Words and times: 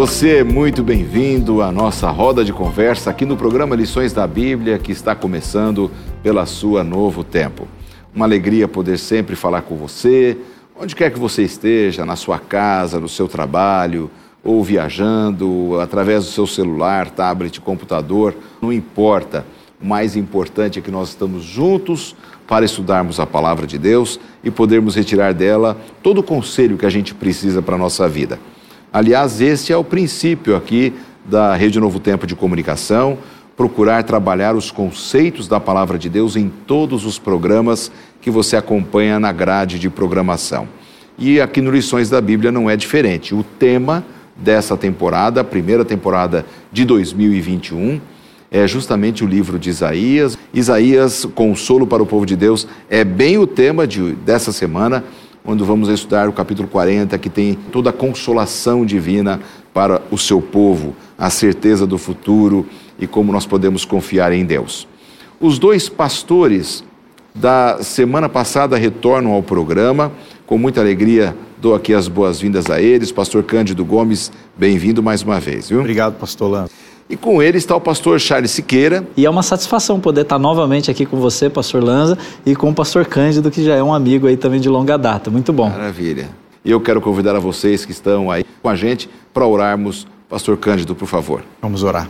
Você 0.00 0.38
é 0.38 0.44
muito 0.44 0.82
bem-vindo 0.82 1.60
à 1.60 1.70
nossa 1.70 2.08
roda 2.08 2.42
de 2.42 2.54
conversa 2.54 3.10
aqui 3.10 3.26
no 3.26 3.36
programa 3.36 3.76
Lições 3.76 4.14
da 4.14 4.26
Bíblia, 4.26 4.78
que 4.78 4.92
está 4.92 5.14
começando 5.14 5.90
pela 6.22 6.46
sua 6.46 6.82
Novo 6.82 7.22
Tempo. 7.22 7.68
Uma 8.14 8.24
alegria 8.24 8.66
poder 8.66 8.98
sempre 8.98 9.36
falar 9.36 9.60
com 9.60 9.76
você, 9.76 10.38
onde 10.74 10.96
quer 10.96 11.12
que 11.12 11.18
você 11.18 11.42
esteja, 11.42 12.06
na 12.06 12.16
sua 12.16 12.38
casa, 12.38 12.98
no 12.98 13.10
seu 13.10 13.28
trabalho, 13.28 14.10
ou 14.42 14.64
viajando, 14.64 15.78
através 15.78 16.24
do 16.24 16.30
seu 16.30 16.46
celular, 16.46 17.10
tablet, 17.10 17.60
computador, 17.60 18.34
não 18.62 18.72
importa. 18.72 19.44
O 19.78 19.86
mais 19.86 20.16
importante 20.16 20.78
é 20.78 20.82
que 20.82 20.90
nós 20.90 21.10
estamos 21.10 21.44
juntos 21.44 22.16
para 22.48 22.64
estudarmos 22.64 23.20
a 23.20 23.26
palavra 23.26 23.66
de 23.66 23.76
Deus 23.76 24.18
e 24.42 24.50
podermos 24.50 24.94
retirar 24.94 25.34
dela 25.34 25.76
todo 26.02 26.20
o 26.20 26.24
conselho 26.24 26.78
que 26.78 26.86
a 26.86 26.90
gente 26.90 27.14
precisa 27.14 27.60
para 27.60 27.74
a 27.74 27.78
nossa 27.78 28.08
vida. 28.08 28.38
Aliás, 28.92 29.40
esse 29.40 29.72
é 29.72 29.76
o 29.76 29.84
princípio 29.84 30.56
aqui 30.56 30.92
da 31.24 31.54
Rede 31.54 31.78
Novo 31.78 32.00
Tempo 32.00 32.26
de 32.26 32.34
Comunicação, 32.34 33.18
procurar 33.56 34.02
trabalhar 34.02 34.56
os 34.56 34.72
conceitos 34.72 35.46
da 35.46 35.60
palavra 35.60 35.96
de 35.96 36.08
Deus 36.08 36.34
em 36.34 36.48
todos 36.66 37.06
os 37.06 37.16
programas 37.16 37.92
que 38.20 38.32
você 38.32 38.56
acompanha 38.56 39.20
na 39.20 39.30
grade 39.30 39.78
de 39.78 39.88
programação. 39.88 40.66
E 41.16 41.40
aqui 41.40 41.60
no 41.60 41.70
Lições 41.70 42.10
da 42.10 42.20
Bíblia 42.20 42.50
não 42.50 42.68
é 42.68 42.76
diferente. 42.76 43.32
O 43.32 43.44
tema 43.44 44.04
dessa 44.34 44.76
temporada, 44.76 45.42
a 45.42 45.44
primeira 45.44 45.84
temporada 45.84 46.44
de 46.72 46.84
2021, 46.84 48.00
é 48.50 48.66
justamente 48.66 49.22
o 49.22 49.26
livro 49.28 49.56
de 49.56 49.70
Isaías. 49.70 50.36
Isaías, 50.52 51.24
consolo 51.32 51.86
para 51.86 52.02
o 52.02 52.06
povo 52.06 52.26
de 52.26 52.34
Deus, 52.34 52.66
é 52.88 53.04
bem 53.04 53.38
o 53.38 53.46
tema 53.46 53.86
de, 53.86 54.14
dessa 54.14 54.50
semana 54.50 55.04
onde 55.44 55.64
vamos 55.64 55.88
estudar 55.88 56.28
o 56.28 56.32
capítulo 56.32 56.68
40, 56.68 57.16
que 57.18 57.28
tem 57.28 57.54
toda 57.72 57.90
a 57.90 57.92
consolação 57.92 58.84
divina 58.84 59.40
para 59.72 60.02
o 60.10 60.18
seu 60.18 60.40
povo, 60.40 60.94
a 61.18 61.30
certeza 61.30 61.86
do 61.86 61.98
futuro 61.98 62.66
e 62.98 63.06
como 63.06 63.32
nós 63.32 63.46
podemos 63.46 63.84
confiar 63.84 64.32
em 64.32 64.44
Deus. 64.44 64.86
Os 65.40 65.58
dois 65.58 65.88
pastores 65.88 66.84
da 67.34 67.82
semana 67.82 68.28
passada 68.28 68.76
retornam 68.76 69.32
ao 69.32 69.42
programa. 69.42 70.12
Com 70.46 70.58
muita 70.58 70.80
alegria, 70.80 71.34
dou 71.60 71.74
aqui 71.74 71.94
as 71.94 72.08
boas-vindas 72.08 72.68
a 72.70 72.80
eles. 72.80 73.12
Pastor 73.12 73.42
Cândido 73.44 73.84
Gomes, 73.84 74.32
bem-vindo 74.56 75.02
mais 75.02 75.22
uma 75.22 75.38
vez, 75.38 75.68
viu? 75.68 75.78
Obrigado, 75.78 76.18
pastor 76.18 76.50
Lando. 76.50 76.70
E 77.10 77.16
com 77.16 77.42
ele 77.42 77.58
está 77.58 77.74
o 77.74 77.80
pastor 77.80 78.20
Charles 78.20 78.52
Siqueira. 78.52 79.04
E 79.16 79.26
é 79.26 79.30
uma 79.30 79.42
satisfação 79.42 79.98
poder 79.98 80.20
estar 80.20 80.38
novamente 80.38 80.92
aqui 80.92 81.04
com 81.04 81.16
você, 81.16 81.50
pastor 81.50 81.82
Lanza, 81.82 82.16
e 82.46 82.54
com 82.54 82.70
o 82.70 82.74
pastor 82.74 83.04
Cândido, 83.04 83.50
que 83.50 83.64
já 83.64 83.74
é 83.74 83.82
um 83.82 83.92
amigo 83.92 84.28
aí 84.28 84.36
também 84.36 84.60
de 84.60 84.68
longa 84.68 84.96
data. 84.96 85.28
Muito 85.28 85.52
bom. 85.52 85.68
Maravilha. 85.68 86.30
E 86.64 86.70
eu 86.70 86.80
quero 86.80 87.00
convidar 87.00 87.34
a 87.34 87.40
vocês 87.40 87.84
que 87.84 87.90
estão 87.90 88.30
aí 88.30 88.44
com 88.62 88.68
a 88.68 88.76
gente 88.76 89.10
para 89.34 89.44
orarmos. 89.44 90.06
Pastor 90.28 90.56
Cândido, 90.56 90.94
por 90.94 91.08
favor. 91.08 91.42
Vamos 91.60 91.82
orar. 91.82 92.08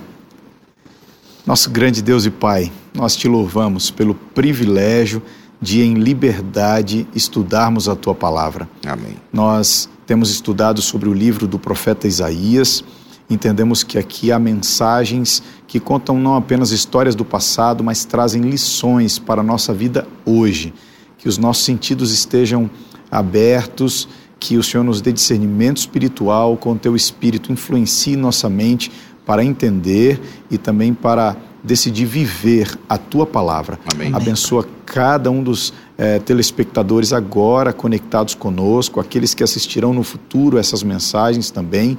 Nosso 1.47 1.71
grande 1.71 2.03
Deus 2.03 2.27
e 2.27 2.31
Pai, 2.31 2.71
nós 2.93 3.17
te 3.17 3.27
louvamos 3.27 3.91
pelo 3.91 4.15
privilégio 4.15 5.23
de, 5.59 5.81
em 5.81 5.95
liberdade, 5.95 7.09
estudarmos 7.15 7.89
a 7.89 7.97
tua 7.97 8.15
palavra. 8.15 8.69
Amém. 8.87 9.17
Nós 9.33 9.89
temos 10.07 10.31
estudado 10.31 10.83
sobre 10.83 11.09
o 11.09 11.15
livro 11.15 11.47
do 11.47 11.59
profeta 11.59 12.07
Isaías 12.07 12.85
entendemos 13.31 13.85
que 13.85 13.97
aqui 13.97 14.33
há 14.33 14.39
mensagens 14.39 15.43
que 15.67 15.79
contam 15.79 16.19
não 16.19 16.35
apenas 16.35 16.73
histórias 16.73 17.15
do 17.15 17.25
passado, 17.25 17.85
mas 17.85 18.05
trazem 18.05 18.43
lições 18.43 19.19
para 19.19 19.41
a 19.41 19.45
nossa 19.45 19.73
vida 19.73 20.07
hoje. 20.27 20.75
Que 21.17 21.29
os 21.29 21.39
nossos 21.39 21.65
sentidos 21.65 22.13
estejam 22.13 22.69
abertos, 23.11 24.09
que 24.39 24.57
o 24.57 24.63
Senhor 24.63 24.83
nos 24.83 25.01
dê 25.01 25.13
discernimento 25.13 25.77
espiritual, 25.77 26.57
com 26.57 26.73
o 26.73 26.77
teu 26.77 26.97
espírito 26.97 27.53
influencie 27.53 28.17
nossa 28.17 28.49
mente 28.49 28.91
para 29.25 29.45
entender 29.45 30.21
e 30.51 30.59
também 30.59 30.93
para 30.93 31.37
decidir 31.63 32.07
viver 32.07 32.77
a 32.89 32.97
tua 32.97 33.27
palavra. 33.27 33.79
Amém. 33.93 34.13
Abençoa 34.15 34.67
cada 34.87 35.31
um 35.31 35.43
dos 35.43 35.73
eh, 35.99 36.19
telespectadores 36.21 37.13
agora 37.13 37.73
conectados 37.73 38.35
conosco, 38.35 38.99
aqueles 38.99 39.35
que 39.35 39.45
assistirão 39.45 39.93
no 39.93 40.03
futuro 40.03 40.59
essas 40.59 40.83
mensagens 40.83 41.51
também. 41.51 41.99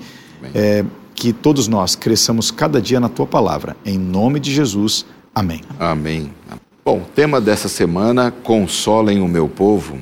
É, 0.55 0.83
que 1.15 1.33
todos 1.33 1.67
nós 1.67 1.95
cresçamos 1.95 2.51
cada 2.51 2.81
dia 2.81 2.99
na 2.99 3.09
tua 3.09 3.25
palavra. 3.25 3.75
Em 3.85 3.97
nome 3.97 4.39
de 4.39 4.53
Jesus. 4.53 5.05
Amém. 5.33 5.61
Amém. 5.79 6.31
Bom, 6.83 7.01
tema 7.15 7.39
dessa 7.39 7.69
semana: 7.69 8.31
consolem 8.43 9.21
o 9.21 9.27
meu 9.27 9.47
povo. 9.47 9.99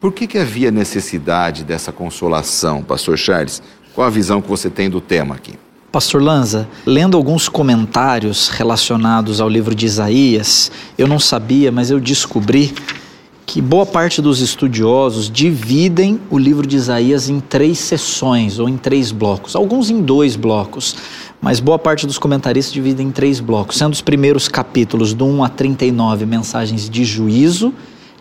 Por 0.00 0.12
que, 0.12 0.26
que 0.26 0.38
havia 0.38 0.70
necessidade 0.70 1.64
dessa 1.64 1.92
consolação, 1.92 2.82
Pastor 2.82 3.16
Charles? 3.16 3.62
Qual 3.94 4.06
a 4.06 4.10
visão 4.10 4.42
que 4.42 4.48
você 4.48 4.68
tem 4.68 4.90
do 4.90 5.00
tema 5.00 5.34
aqui? 5.34 5.54
Pastor 5.94 6.20
Lanza, 6.20 6.68
lendo 6.84 7.16
alguns 7.16 7.48
comentários 7.48 8.48
relacionados 8.48 9.40
ao 9.40 9.48
livro 9.48 9.74
de 9.74 9.86
Isaías, 9.86 10.72
eu 10.98 11.06
não 11.06 11.20
sabia, 11.20 11.70
mas 11.70 11.88
eu 11.88 12.00
descobri 12.00 12.74
que 13.46 13.60
boa 13.60 13.84
parte 13.84 14.22
dos 14.22 14.40
estudiosos 14.40 15.30
dividem 15.30 16.20
o 16.30 16.38
livro 16.38 16.66
de 16.66 16.76
Isaías 16.76 17.28
em 17.28 17.40
três 17.40 17.78
sessões 17.78 18.58
ou 18.58 18.68
em 18.68 18.76
três 18.76 19.12
blocos, 19.12 19.54
alguns 19.54 19.90
em 19.90 20.00
dois 20.00 20.34
blocos, 20.34 20.96
mas 21.40 21.60
boa 21.60 21.78
parte 21.78 22.06
dos 22.06 22.16
comentaristas 22.16 22.72
dividem 22.72 23.08
em 23.08 23.10
três 23.10 23.40
blocos, 23.40 23.76
sendo 23.76 23.92
os 23.92 24.00
primeiros 24.00 24.48
capítulos 24.48 25.12
do 25.12 25.26
1 25.26 25.44
a 25.44 25.48
39 25.48 26.24
mensagens 26.24 26.88
de 26.88 27.04
juízo, 27.04 27.72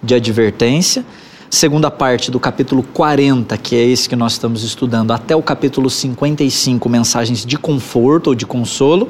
de 0.03 0.13
advertência, 0.13 1.05
segunda 1.49 1.89
parte 1.89 2.29
do 2.29 2.39
capítulo 2.39 2.83
40, 2.83 3.57
que 3.57 3.75
é 3.75 3.85
esse 3.85 4.09
que 4.09 4.15
nós 4.15 4.33
estamos 4.33 4.61
estudando, 4.63 5.11
até 5.11 5.35
o 5.35 5.41
capítulo 5.41 5.89
55, 5.89 6.89
mensagens 6.89 7.45
de 7.45 7.57
conforto 7.57 8.27
ou 8.27 8.35
de 8.35 8.45
consolo, 8.45 9.07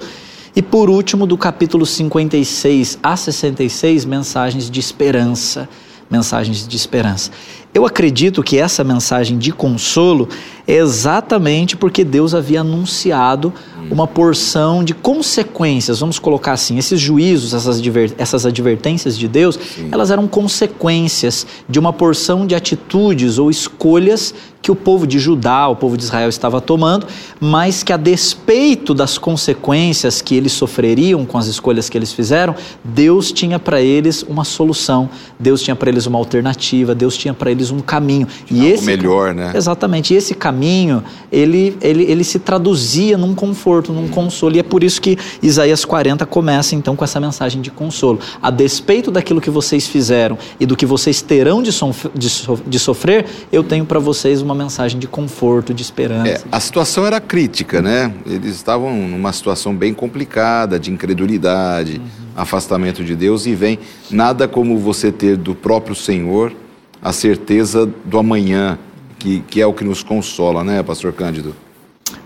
e 0.55 0.61
por 0.61 0.91
último, 0.91 1.25
do 1.25 1.35
capítulo 1.35 1.83
56 1.83 2.99
a 3.01 3.17
66, 3.17 4.05
mensagens 4.05 4.69
de 4.69 4.79
esperança 4.79 5.67
mensagens 6.13 6.67
de 6.67 6.77
esperança. 6.77 7.31
Eu 7.73 7.87
acredito 7.87 8.43
que 8.43 8.59
essa 8.59 8.83
mensagem 8.83 9.35
de 9.35 9.51
consolo 9.51 10.29
é 10.67 10.75
exatamente 10.75 11.75
porque 11.75 12.03
Deus 12.03 12.35
havia 12.35 12.61
anunciado 12.61 13.51
uma 13.89 14.05
porção 14.05 14.83
de 14.83 14.93
consequências, 14.93 15.99
vamos 15.99 16.19
colocar 16.19 16.53
assim, 16.53 16.77
esses 16.77 17.01
juízos, 17.01 17.53
essas, 17.53 17.79
adver, 17.79 18.13
essas 18.19 18.45
advertências 18.45 19.17
de 19.17 19.27
Deus, 19.27 19.59
Sim. 19.75 19.89
elas 19.91 20.11
eram 20.11 20.27
consequências 20.27 21.47
de 21.67 21.79
uma 21.79 21.91
porção 21.91 22.45
de 22.45 22.53
atitudes 22.53 23.39
ou 23.39 23.49
escolhas 23.49 24.35
que 24.63 24.71
o 24.71 24.75
povo 24.75 25.05
de 25.05 25.19
Judá, 25.19 25.67
o 25.67 25.75
povo 25.75 25.97
de 25.97 26.03
Israel 26.03 26.29
estava 26.29 26.61
tomando, 26.61 27.05
mas 27.37 27.83
que 27.83 27.91
a 27.91 27.97
despeito 27.97 28.93
das 28.93 29.17
consequências 29.17 30.21
que 30.21 30.33
eles 30.35 30.53
sofreriam 30.53 31.25
com 31.25 31.37
as 31.37 31.47
escolhas 31.47 31.89
que 31.89 31.97
eles 31.97 32.13
fizeram, 32.13 32.55
Deus 32.81 33.33
tinha 33.33 33.59
para 33.59 33.81
eles 33.81 34.23
uma 34.23 34.45
solução, 34.45 35.09
Deus 35.37 35.61
tinha 35.61 35.75
para 35.75 35.89
eles 35.89 36.05
uma 36.05 36.17
alternativa, 36.17 36.95
Deus 36.95 37.17
tinha 37.17 37.33
para 37.33 37.51
eles 37.51 37.71
um 37.71 37.81
caminho. 37.81 38.25
E 38.49 38.61
Algo 38.61 38.73
esse 38.73 38.85
melhor, 38.85 39.33
né? 39.33 39.51
Exatamente. 39.53 40.13
E 40.13 40.17
esse 40.17 40.33
caminho, 40.33 41.03
ele, 41.29 41.77
ele, 41.81 42.03
ele 42.03 42.23
se 42.23 42.39
traduzia 42.39 43.17
num 43.17 43.35
conforto, 43.35 43.91
num 43.91 44.07
consolo. 44.07 44.55
E 44.55 44.59
é 44.59 44.63
por 44.63 44.81
isso 44.81 45.01
que 45.01 45.17
Isaías 45.41 45.83
40 45.83 46.25
começa 46.25 46.73
então 46.73 46.95
com 46.95 47.03
essa 47.03 47.19
mensagem 47.19 47.61
de 47.61 47.69
consolo. 47.69 48.17
A 48.41 48.49
despeito 48.49 49.11
daquilo 49.11 49.41
que 49.41 49.49
vocês 49.49 49.85
fizeram 49.87 50.37
e 50.57 50.65
do 50.65 50.77
que 50.77 50.85
vocês 50.85 51.21
terão 51.21 51.61
de, 51.61 51.73
so, 51.73 51.93
de, 52.15 52.29
so, 52.29 52.57
de 52.65 52.79
sofrer, 52.79 53.25
eu 53.51 53.61
tenho 53.61 53.83
para 53.83 53.99
vocês 53.99 54.41
uma 54.41 54.52
uma 54.53 54.63
mensagem 54.63 54.99
de 54.99 55.07
conforto, 55.07 55.73
de 55.73 55.81
esperança. 55.81 56.29
É, 56.29 56.41
a 56.51 56.59
situação 56.59 57.05
era 57.05 57.19
crítica, 57.19 57.81
né? 57.81 58.13
Eles 58.25 58.55
estavam 58.55 58.95
numa 58.95 59.33
situação 59.33 59.75
bem 59.75 59.93
complicada, 59.93 60.79
de 60.79 60.91
incredulidade, 60.91 61.97
uhum. 61.97 62.31
afastamento 62.35 63.03
de 63.03 63.15
Deus, 63.15 63.45
e 63.45 63.55
vem 63.55 63.79
nada 64.09 64.47
como 64.47 64.77
você 64.77 65.11
ter 65.11 65.35
do 65.35 65.53
próprio 65.53 65.95
Senhor 65.95 66.53
a 67.01 67.11
certeza 67.11 67.89
do 68.05 68.17
amanhã, 68.17 68.79
que, 69.19 69.41
que 69.41 69.61
é 69.61 69.65
o 69.65 69.73
que 69.73 69.83
nos 69.83 70.01
consola, 70.03 70.63
né, 70.63 70.81
Pastor 70.81 71.11
Cândido? 71.11 71.53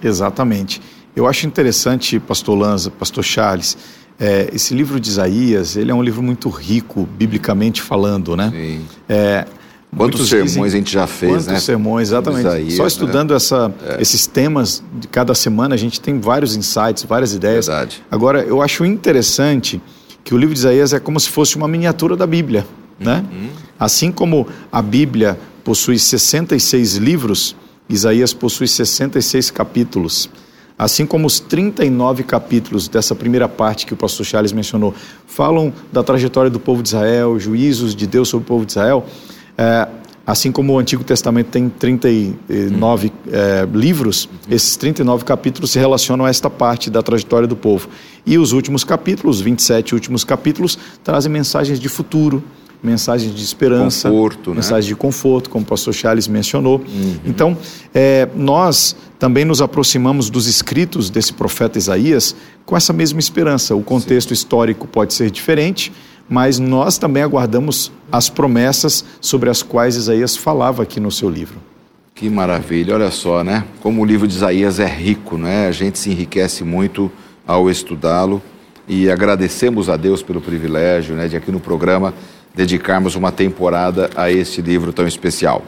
Exatamente. 0.03 0.80
Eu 1.15 1.25
acho 1.25 1.47
interessante, 1.47 2.19
Pastor 2.19 2.56
Lanza, 2.56 2.91
Pastor 2.91 3.23
Charles, 3.23 3.75
é, 4.19 4.50
esse 4.53 4.73
livro 4.73 5.00
de 5.00 5.09
Isaías, 5.09 5.75
ele 5.75 5.91
é 5.91 5.95
um 5.95 6.01
livro 6.01 6.21
muito 6.21 6.50
rico, 6.50 7.07
biblicamente 7.18 7.81
falando, 7.81 8.35
né? 8.35 8.51
Sim. 8.51 8.85
É, 9.07 9.45
Quantos 9.95 10.27
sermões 10.27 10.51
dizem, 10.51 10.63
a 10.63 10.69
gente 10.69 10.91
já 10.91 11.07
fez, 11.07 11.31
quantos 11.31 11.45
né? 11.47 11.53
Quantos 11.53 11.65
sermões, 11.65 12.07
exatamente. 12.09 12.41
Isaías, 12.41 12.73
Só 12.75 12.87
estudando 12.87 13.31
né? 13.31 13.37
essa, 13.37 13.73
é. 13.85 14.01
esses 14.01 14.27
temas 14.27 14.83
de 14.99 15.07
cada 15.07 15.33
semana, 15.33 15.75
a 15.75 15.77
gente 15.77 15.99
tem 15.99 16.19
vários 16.19 16.55
insights, 16.55 17.03
várias 17.03 17.33
ideias. 17.33 17.67
Verdade. 17.67 18.03
Agora, 18.11 18.41
eu 18.41 18.61
acho 18.61 18.85
interessante 18.85 19.81
que 20.23 20.33
o 20.33 20.37
livro 20.37 20.53
de 20.53 20.59
Isaías 20.59 20.93
é 20.93 20.99
como 20.99 21.19
se 21.19 21.29
fosse 21.29 21.55
uma 21.55 21.67
miniatura 21.67 22.15
da 22.15 22.27
Bíblia. 22.27 22.67
Né? 22.99 23.23
Assim 23.79 24.11
como 24.11 24.47
a 24.71 24.81
Bíblia 24.81 25.37
possui 25.63 25.99
66 25.99 26.95
livros, 26.95 27.55
Isaías 27.87 28.33
possui 28.33 28.67
66 28.67 29.51
capítulos. 29.51 30.29
Assim 30.77 31.05
como 31.05 31.25
os 31.25 31.39
39 31.39 32.23
capítulos 32.23 32.87
dessa 32.87 33.15
primeira 33.15 33.47
parte 33.47 33.85
que 33.85 33.93
o 33.93 33.97
pastor 33.97 34.25
Charles 34.25 34.51
mencionou 34.51 34.93
falam 35.25 35.73
da 35.91 36.03
trajetória 36.03 36.51
do 36.51 36.59
povo 36.59 36.83
de 36.83 36.89
Israel, 36.89 37.39
juízos 37.39 37.95
de 37.95 38.05
Deus 38.05 38.29
sobre 38.29 38.43
o 38.43 38.47
povo 38.47 38.65
de 38.65 38.73
Israel, 38.73 39.05
é, 39.57 39.88
assim 40.25 40.51
como 40.51 40.74
o 40.74 40.80
Antigo 40.80 41.04
Testamento 41.06 41.48
tem 41.48 41.69
39 41.69 43.12
é, 43.31 43.68
livros, 43.74 44.30
esses 44.50 44.75
39 44.75 45.24
capítulos 45.24 45.71
se 45.71 45.80
relacionam 45.80 46.25
a 46.25 46.30
esta 46.30 46.50
parte 46.50 46.89
da 46.89 47.01
trajetória 47.01 47.48
do 47.48 47.56
povo. 47.56 47.88
E 48.25 48.38
os 48.38 48.51
últimos 48.51 48.83
capítulos, 48.83 49.39
27 49.39 49.95
últimos 49.95 50.25
capítulos, 50.25 50.77
trazem 51.01 51.31
mensagens 51.31 51.80
de 51.80 51.88
futuro, 51.88 52.44
mensagens 52.83 53.33
de 53.33 53.44
esperança, 53.44 54.09
Conforto, 54.09 54.50
né? 54.51 54.57
mensagens 54.57 54.86
de 54.86 54.95
conforto, 54.95 55.50
como 55.50 55.63
o 55.63 55.68
pastor 55.68 55.94
Charles 55.94 56.27
mencionou. 56.27 56.83
Então, 57.25 57.57
é, 57.94 58.27
nós 58.36 58.95
também 59.18 59.45
nos 59.45 59.62
aproximamos 59.62 60.30
dos 60.30 60.45
escritos 60.48 61.09
desse 61.09 61.33
profeta 61.33 61.77
Isaías 61.77 62.36
com 62.65 62.75
essa 62.77 62.94
mesma 62.94 63.19
esperança. 63.19 63.75
O 63.75 63.81
contexto 63.81 64.33
histórico 64.33 64.88
pode 64.88 65.13
ser 65.13 65.31
diferente, 65.31 65.92
mas 66.29 66.59
nós 66.59 66.97
também 66.97 67.24
aguardamos 67.24 67.91
as 68.12 68.29
promessas 68.29 69.03
sobre 69.21 69.50
as 69.50 69.62
quais 69.63 69.95
Isaías 69.95 70.35
falava 70.35 70.83
aqui 70.83 71.00
no 71.00 71.12
seu 71.12 71.29
livro. 71.29 71.57
Que 72.13 72.29
maravilha, 72.29 72.95
olha 72.95 73.12
só, 73.12 73.44
né? 73.44 73.63
Como 73.79 74.01
o 74.01 74.06
livro 74.06 74.27
de 74.27 74.35
Isaías 74.35 74.79
é 74.79 74.88
rico, 74.88 75.38
né? 75.38 75.68
A 75.68 75.71
gente 75.71 76.00
se 76.00 76.09
enriquece 76.09 76.63
muito 76.63 77.12
ao 77.45 77.69
estudá-lo 77.69 78.41
e 78.88 79.09
agradecemos 79.09 79.89
a 79.89 79.95
Deus 79.97 80.24
pelo 80.24 80.41
privilégio, 80.41 81.13
né, 81.15 81.27
de 81.27 81.35
aqui 81.38 81.51
no 81.51 81.59
programa 81.59 82.13
dedicarmos 82.56 83.15
uma 83.15 83.31
temporada 83.31 84.09
a 84.15 84.31
este 84.31 84.62
livro 84.62 84.91
tão 84.91 85.06
especial. 85.06 85.63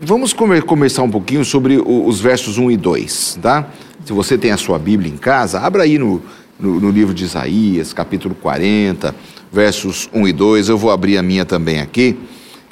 Vamos 0.00 0.32
come- 0.32 0.62
conversar 0.62 1.02
um 1.02 1.10
pouquinho 1.10 1.44
sobre 1.44 1.76
os 1.84 2.20
versos 2.20 2.56
1 2.56 2.70
e 2.70 2.76
2, 2.76 3.38
tá? 3.42 3.66
Se 4.04 4.12
você 4.14 4.38
tem 4.38 4.50
a 4.50 4.56
sua 4.56 4.78
Bíblia 4.78 5.12
em 5.12 5.16
casa, 5.18 5.60
abra 5.60 5.82
aí 5.82 5.98
no, 5.98 6.22
no, 6.60 6.80
no 6.80 6.90
livro 6.90 7.14
de 7.14 7.24
Isaías, 7.24 7.92
capítulo 7.92 8.34
40, 8.34 9.14
versos 9.52 10.08
1 10.12 10.28
e 10.28 10.32
2. 10.32 10.68
Eu 10.68 10.78
vou 10.78 10.90
abrir 10.90 11.18
a 11.18 11.22
minha 11.22 11.44
também 11.44 11.80
aqui. 11.80 12.16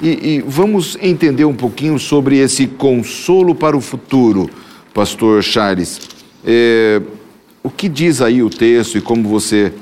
E, 0.01 0.07
e 0.07 0.43
vamos 0.47 0.97
entender 1.01 1.45
um 1.45 1.53
pouquinho 1.53 1.99
sobre 1.99 2.37
esse 2.37 2.67
consolo 2.67 3.53
para 3.53 3.75
o 3.75 3.81
futuro, 3.81 4.49
Pastor 4.93 5.43
Charles. 5.43 6.01
É, 6.45 7.01
o 7.61 7.69
que 7.69 7.89
diz 7.89 8.21
aí 8.21 8.41
o 8.41 8.49
texto 8.49 8.97
e 8.97 9.01
como 9.01 9.27
você 9.27 9.73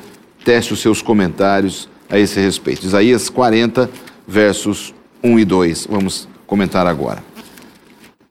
tece 0.44 0.74
os 0.74 0.80
seus 0.80 1.01
comentários 1.01 1.88
a 2.09 2.18
esse 2.18 2.39
respeito? 2.39 2.86
Isaías 2.86 3.30
40, 3.30 3.89
versos 4.27 4.94
1 5.24 5.39
e 5.39 5.45
2. 5.45 5.88
Vamos 5.89 6.27
comentar 6.48 6.88
agora. 6.88 7.24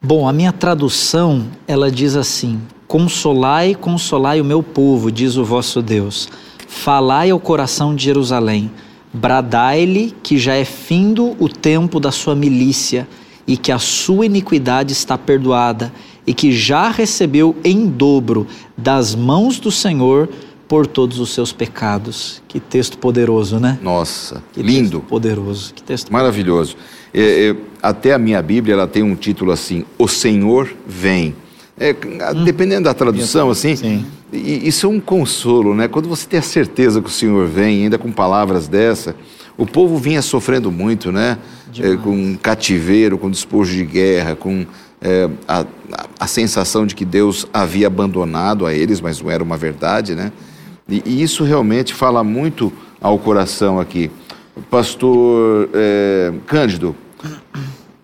Bom, 0.03 0.29
a 0.29 0.33
minha 0.33 0.53
tradução, 0.53 1.47
ela 1.69 1.91
diz 1.91 2.17
assim: 2.17 2.61
Consolai, 2.87 3.75
consolai 3.75 4.41
o 4.41 4.45
meu 4.45 4.63
povo, 4.63 5.11
diz 5.11 5.37
o 5.37 5.45
vosso 5.45 5.83
Deus. 5.83 6.29
Falai 6.69 7.31
ao 7.31 7.41
coração 7.41 7.95
de 7.95 8.05
Jerusalém. 8.05 8.71
Bradai-lhe 9.13 10.15
que 10.23 10.39
já 10.39 10.55
é 10.55 10.65
findo 10.65 11.37
o 11.39 11.49
tempo 11.49 11.99
da 11.99 12.13
sua 12.13 12.35
milícia 12.35 13.09
e 13.47 13.57
que 13.57 13.73
a 13.73 13.79
sua 13.79 14.27
iniquidade 14.27 14.93
está 14.93 15.17
perdoada 15.17 15.93
e 16.27 16.35
que 16.35 16.53
já 16.53 16.91
recebeu 16.91 17.57
em 17.65 17.87
dobro 17.87 18.47
das 18.77 19.15
mãos 19.15 19.59
do 19.59 19.71
Senhor 19.71 20.29
por 20.69 20.87
todos 20.87 21.21
os 21.21 21.31
seus 21.31 21.53
pecados. 21.53 22.43
Que 22.49 22.59
texto 22.59 22.99
poderoso, 22.99 23.61
né? 23.61 23.79
Nossa, 23.83 24.43
Que 24.53 24.63
lindo, 24.63 24.99
texto 24.99 25.09
poderoso. 25.09 25.75
Que 25.75 25.83
texto 25.83 26.13
maravilhoso. 26.13 26.77
É, 27.15 27.51
é, 27.51 27.57
até 27.83 28.13
a 28.13 28.19
minha 28.19 28.43
Bíblia 28.43 28.75
ela 28.75 28.87
tem 28.87 29.03
um 29.03 29.15
título 29.15 29.53
assim: 29.53 29.85
O 29.99 30.09
Senhor 30.09 30.75
vem. 30.87 31.35
É, 31.79 31.95
a- 32.23 32.33
dependendo 32.33 32.85
da 32.85 32.95
tradução, 32.95 33.51
assim, 33.51 33.77
Sim. 33.77 34.07
isso 34.33 34.87
é 34.87 34.89
um 34.89 34.99
consolo, 35.01 35.75
né? 35.75 35.87
Quando 35.89 36.09
você 36.09 36.27
tem 36.27 36.39
a 36.39 36.43
certeza 36.43 37.03
que 37.03 37.09
o 37.09 37.13
Senhor 37.13 37.47
vem, 37.47 37.85
ainda 37.85 37.99
com 37.99 38.11
palavras 38.11 38.67
dessa, 38.67 39.15
o 39.59 39.67
povo 39.67 39.99
vinha 39.99 40.23
sofrendo 40.23 40.71
muito, 40.73 41.13
né? 41.13 41.37
É, 41.79 41.95
com 41.97 42.37
cativeiro, 42.41 43.19
com 43.19 43.31
despojo 43.31 43.73
de 43.75 43.85
guerra, 43.85 44.35
com 44.35 44.65
é, 45.03 45.29
a, 45.47 45.61
a- 45.93 46.07
a 46.21 46.27
sensação 46.27 46.87
de 46.87 46.95
que 46.95 47.05
Deus 47.05 47.47
havia 47.53 47.87
abandonado 47.87 48.65
a 48.65 48.73
eles, 48.73 48.99
mas 49.01 49.21
não 49.21 49.31
era 49.31 49.43
uma 49.45 49.59
verdade, 49.59 50.15
né? 50.15 50.33
E, 50.89 51.03
e 51.05 51.23
isso 51.23 51.45
realmente 51.45 51.93
fala 51.93 52.25
muito 52.25 52.73
ao 53.01 53.19
coração 53.19 53.79
aqui. 53.79 54.11
Pastor 54.71 55.69
é, 55.75 56.33
Cândido, 56.47 56.97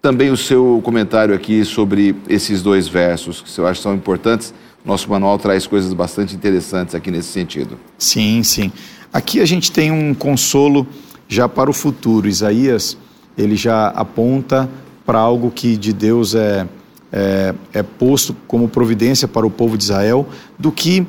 também 0.03 0.31
o 0.31 0.37
seu 0.37 0.81
comentário 0.85 1.33
aqui 1.33 1.65
sobre 1.65 2.17
esses 2.29 2.61
dois 2.61 2.89
versos, 2.89 3.41
que 3.41 3.61
eu 3.61 3.67
acho 3.69 3.79
que 3.79 3.85
são 3.85 3.95
importantes. 3.95 4.53
Nosso 4.85 5.09
manual 5.09 5.39
traz 5.39 5.65
coisas 5.65 5.93
bastante 5.93 6.35
interessantes 6.35 6.93
aqui 6.93 7.09
nesse 7.09 7.29
sentido. 7.29 7.79
Sim, 7.97 8.43
sim. 8.43 8.73
Aqui 9.13 9.41
a 9.41 9.47
gente 9.47 9.71
tem 9.71 9.93
um 9.93 10.13
consolo 10.13 10.85
já 11.29 11.49
para 11.49 11.71
o 11.71 11.73
futuro. 11.73 12.29
Isaías, 12.29 12.99
ele 13.39 13.55
já 13.55 13.89
aponta 13.91 14.69
para 15.07 15.21
algo 15.21 15.53
que 15.53 15.77
de 15.77 15.93
Deus 15.93 16.35
é, 16.35 16.67
é, 17.13 17.55
é 17.73 17.83
posto 17.85 18.35
como 18.49 18.69
providência 18.69 19.29
para 19.29 19.47
o 19.47 19.51
povo 19.51 19.79
de 19.79 19.85
Israel, 19.85 20.27
do 20.59 20.73
que, 20.73 21.07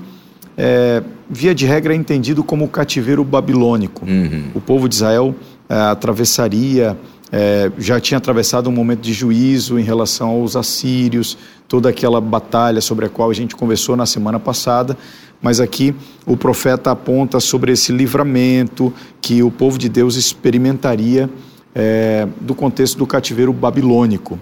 é, 0.56 1.02
via 1.28 1.56
de 1.56 1.66
regra, 1.66 1.94
é 1.94 1.96
entendido 1.96 2.44
como 2.44 2.66
o 2.66 2.68
cativeiro 2.68 3.24
babilônico. 3.24 4.06
O 4.54 4.62
povo 4.62 4.88
de 4.88 4.94
Israel 4.94 5.34
é, 5.68 5.76
atravessaria, 5.76 6.96
é, 7.36 7.72
já 7.80 8.00
tinha 8.00 8.20
atravessado 8.20 8.70
um 8.70 8.72
momento 8.72 9.02
de 9.02 9.12
juízo 9.12 9.80
em 9.80 9.82
relação 9.82 10.30
aos 10.30 10.56
assírios, 10.56 11.36
toda 11.68 11.90
aquela 11.90 12.22
batalha 12.22 12.80
sobre 12.80 13.08
a 13.08 13.10
qual 13.10 13.32
a 13.32 13.34
gente 13.34 13.56
conversou 13.56 13.98
na 13.98 14.06
semana 14.06 14.40
passada, 14.40 14.96
mas 15.42 15.60
aqui 15.60 15.96
o 16.28 16.38
profeta 16.38 16.92
aponta 16.92 17.40
sobre 17.40 17.72
esse 17.72 17.92
livramento 17.92 18.94
que 19.20 19.42
o 19.42 19.50
povo 19.50 19.80
de 19.80 19.90
Deus 19.90 20.16
experimentaria 20.16 21.28
é, 21.74 22.28
do 22.40 22.54
contexto 22.54 23.00
do 23.00 23.08
cativeiro 23.08 23.52
babilônico. 23.52 24.40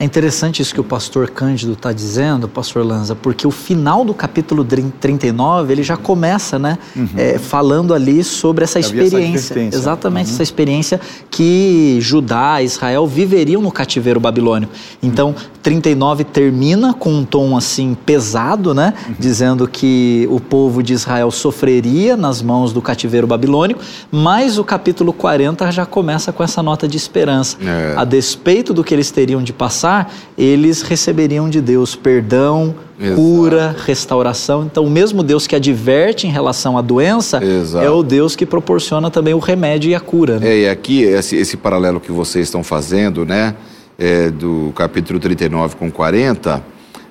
É 0.00 0.04
interessante 0.04 0.62
isso 0.62 0.72
que 0.72 0.80
o 0.80 0.84
pastor 0.84 1.28
Cândido 1.28 1.72
está 1.72 1.92
dizendo, 1.92 2.48
pastor 2.48 2.86
Lanza, 2.86 3.16
porque 3.16 3.48
o 3.48 3.50
final 3.50 4.04
do 4.04 4.14
capítulo 4.14 4.64
39 4.64 5.72
ele 5.72 5.82
já 5.82 5.96
começa, 5.96 6.56
né, 6.56 6.78
é, 7.16 7.36
falando 7.36 7.92
ali 7.92 8.22
sobre 8.22 8.62
essa 8.62 8.78
Havia 8.78 8.90
essa 8.90 9.04
experiência, 9.06 9.52
advertência. 9.52 9.76
exatamente 9.76 10.30
essa 10.30 10.42
experiência 10.44 11.00
que 11.28 11.98
Judá, 12.00 12.62
Israel 12.62 13.08
viveriam 13.08 13.60
no 13.60 13.72
cativeiro 13.72 14.20
babilônico. 14.20 14.72
Então, 15.02 15.34
39 15.62 16.24
termina 16.24 16.94
com 16.94 17.10
um 17.10 17.24
tom 17.24 17.56
assim 17.56 17.96
pesado, 18.06 18.72
né, 18.74 18.94
dizendo 19.18 19.66
que 19.68 20.26
o 20.30 20.40
povo 20.40 20.82
de 20.82 20.92
Israel 20.92 21.30
sofreria 21.30 22.16
nas 22.16 22.40
mãos 22.40 22.72
do 22.72 22.80
cativeiro 22.80 23.26
babilônico, 23.26 23.80
mas 24.10 24.58
o 24.58 24.64
capítulo 24.64 25.12
40 25.12 25.70
já 25.70 25.84
começa 25.84 26.32
com 26.32 26.42
essa 26.42 26.62
nota 26.62 26.86
de 26.86 26.96
esperança. 26.96 27.56
É. 27.62 27.94
A 27.96 28.04
despeito 28.04 28.72
do 28.72 28.84
que 28.84 28.94
eles 28.94 29.10
teriam 29.10 29.42
de 29.42 29.52
passar, 29.52 30.12
eles 30.36 30.82
receberiam 30.82 31.48
de 31.48 31.60
Deus 31.60 31.94
perdão, 31.94 32.74
Exato. 33.00 33.20
cura, 33.20 33.76
restauração. 33.86 34.64
Então, 34.64 34.84
o 34.84 34.90
mesmo 34.90 35.22
Deus 35.22 35.46
que 35.46 35.54
adverte 35.54 36.26
em 36.26 36.30
relação 36.30 36.76
à 36.76 36.82
doença 36.82 37.42
Exato. 37.42 37.84
é 37.84 37.90
o 37.90 38.02
Deus 38.02 38.34
que 38.34 38.44
proporciona 38.44 39.10
também 39.10 39.34
o 39.34 39.38
remédio 39.38 39.90
e 39.90 39.94
a 39.94 40.00
cura. 40.00 40.38
Né? 40.38 40.48
É, 40.48 40.58
e 40.60 40.68
aqui, 40.68 41.02
esse, 41.02 41.36
esse 41.36 41.56
paralelo 41.56 42.00
que 42.00 42.10
vocês 42.10 42.46
estão 42.46 42.64
fazendo, 42.64 43.24
né, 43.24 43.54
é, 43.98 44.30
do 44.30 44.72
capítulo 44.76 45.18
39 45.18 45.74
com 45.74 45.90
40, 45.90 46.62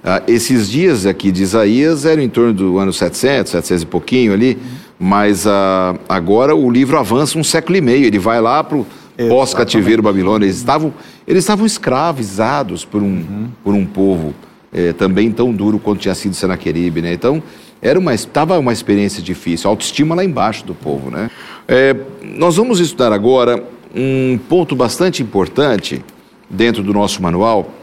ah, 0.03 0.23
esses 0.25 0.69
dias 0.69 1.05
aqui 1.05 1.31
de 1.33 1.43
Isaías 1.43 2.05
eram 2.05 2.23
em 2.23 2.29
torno 2.29 2.53
do 2.53 2.77
ano 2.77 2.93
700, 2.93 3.51
700 3.51 3.83
e 3.83 3.85
pouquinho 3.85 4.31
ali, 4.31 4.57
mas 4.97 5.45
ah, 5.45 5.95
agora 6.07 6.55
o 6.55 6.71
livro 6.71 6.97
avança 6.97 7.37
um 7.37 7.43
século 7.43 7.77
e 7.77 7.81
meio, 7.81 8.05
ele 8.05 8.17
vai 8.17 8.39
lá 8.39 8.63
para 8.63 8.77
o 8.77 8.87
pós-cativeiro 9.27 10.01
babilônio, 10.01 10.45
eles 10.45 10.57
estavam, 10.57 10.93
eles 11.27 11.43
estavam 11.43 11.65
escravizados 11.65 12.85
por 12.85 13.03
um, 13.03 13.49
por 13.63 13.73
um 13.73 13.85
povo 13.85 14.33
eh, 14.71 14.93
também 14.93 15.31
tão 15.31 15.51
duro 15.51 15.79
quanto 15.79 15.99
tinha 15.99 16.13
sido 16.13 16.35
Senaqueribe, 16.35 17.01
né? 17.01 17.13
Então, 17.13 17.41
era 17.81 17.97
uma, 17.97 18.13
estava 18.13 18.59
uma 18.59 18.71
experiência 18.71 19.23
difícil, 19.23 19.69
autoestima 19.69 20.13
lá 20.13 20.23
embaixo 20.23 20.63
do 20.65 20.75
povo, 20.75 21.09
né? 21.09 21.31
Eh, 21.67 21.95
nós 22.21 22.57
vamos 22.57 22.79
estudar 22.79 23.11
agora 23.11 23.63
um 23.95 24.37
ponto 24.47 24.75
bastante 24.75 25.23
importante 25.23 26.03
dentro 26.49 26.83
do 26.83 26.93
nosso 26.93 27.21
manual, 27.21 27.73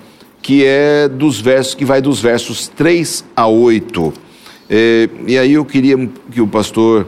que 0.42 0.64
é 0.64 1.09
dos 1.09 1.40
versos, 1.40 1.75
que 1.75 1.85
vai 1.85 2.00
dos 2.00 2.21
versos 2.21 2.68
3 2.68 3.25
a 3.35 3.47
8. 3.47 4.12
Eh, 4.68 5.09
e 5.26 5.38
aí 5.38 5.52
eu 5.54 5.64
queria 5.64 5.97
que 6.30 6.40
o 6.40 6.47
pastor 6.47 7.06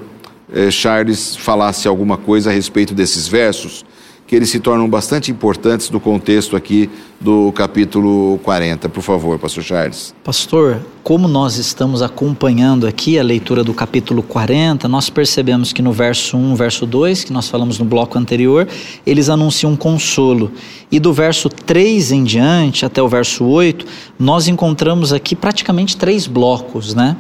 eh, 0.52 0.70
Charles 0.70 1.36
falasse 1.36 1.88
alguma 1.88 2.16
coisa 2.16 2.50
a 2.50 2.52
respeito 2.52 2.94
desses 2.94 3.28
versos, 3.28 3.84
que 4.26 4.34
eles 4.34 4.50
se 4.50 4.58
tornam 4.58 4.88
bastante 4.88 5.30
importantes 5.30 5.88
do 5.88 6.00
contexto 6.00 6.56
aqui 6.56 6.90
do 7.20 7.52
capítulo 7.52 8.38
40. 8.42 8.88
Por 8.88 9.02
favor, 9.02 9.38
pastor 9.38 9.62
Charles. 9.62 10.14
Pastor, 10.24 10.80
como 11.02 11.28
nós 11.28 11.56
estamos 11.56 12.02
acompanhando 12.02 12.86
aqui 12.86 13.18
a 13.18 13.22
leitura 13.22 13.62
do 13.62 13.72
capítulo 13.72 14.22
40, 14.22 14.88
nós 14.88 15.08
percebemos 15.08 15.72
que 15.72 15.80
no 15.80 15.92
verso 15.92 16.36
1, 16.36 16.56
verso 16.56 16.84
2, 16.84 17.24
que 17.24 17.32
nós 17.32 17.48
falamos 17.48 17.78
no 17.78 17.84
bloco 17.84 18.18
anterior, 18.18 18.66
eles 19.06 19.28
anunciam 19.28 19.76
consolo. 19.76 20.50
E 20.90 20.98
do 20.98 21.12
verso 21.12 21.48
3 21.48 22.10
em 22.10 22.24
diante, 22.24 22.84
até 22.84 23.00
o 23.00 23.08
verso 23.08 23.44
8, 23.44 23.86
nós 24.18 24.48
encontramos 24.48 25.12
aqui 25.12 25.36
praticamente 25.36 25.96
três 25.96 26.26
blocos, 26.26 26.94
né? 26.94 27.16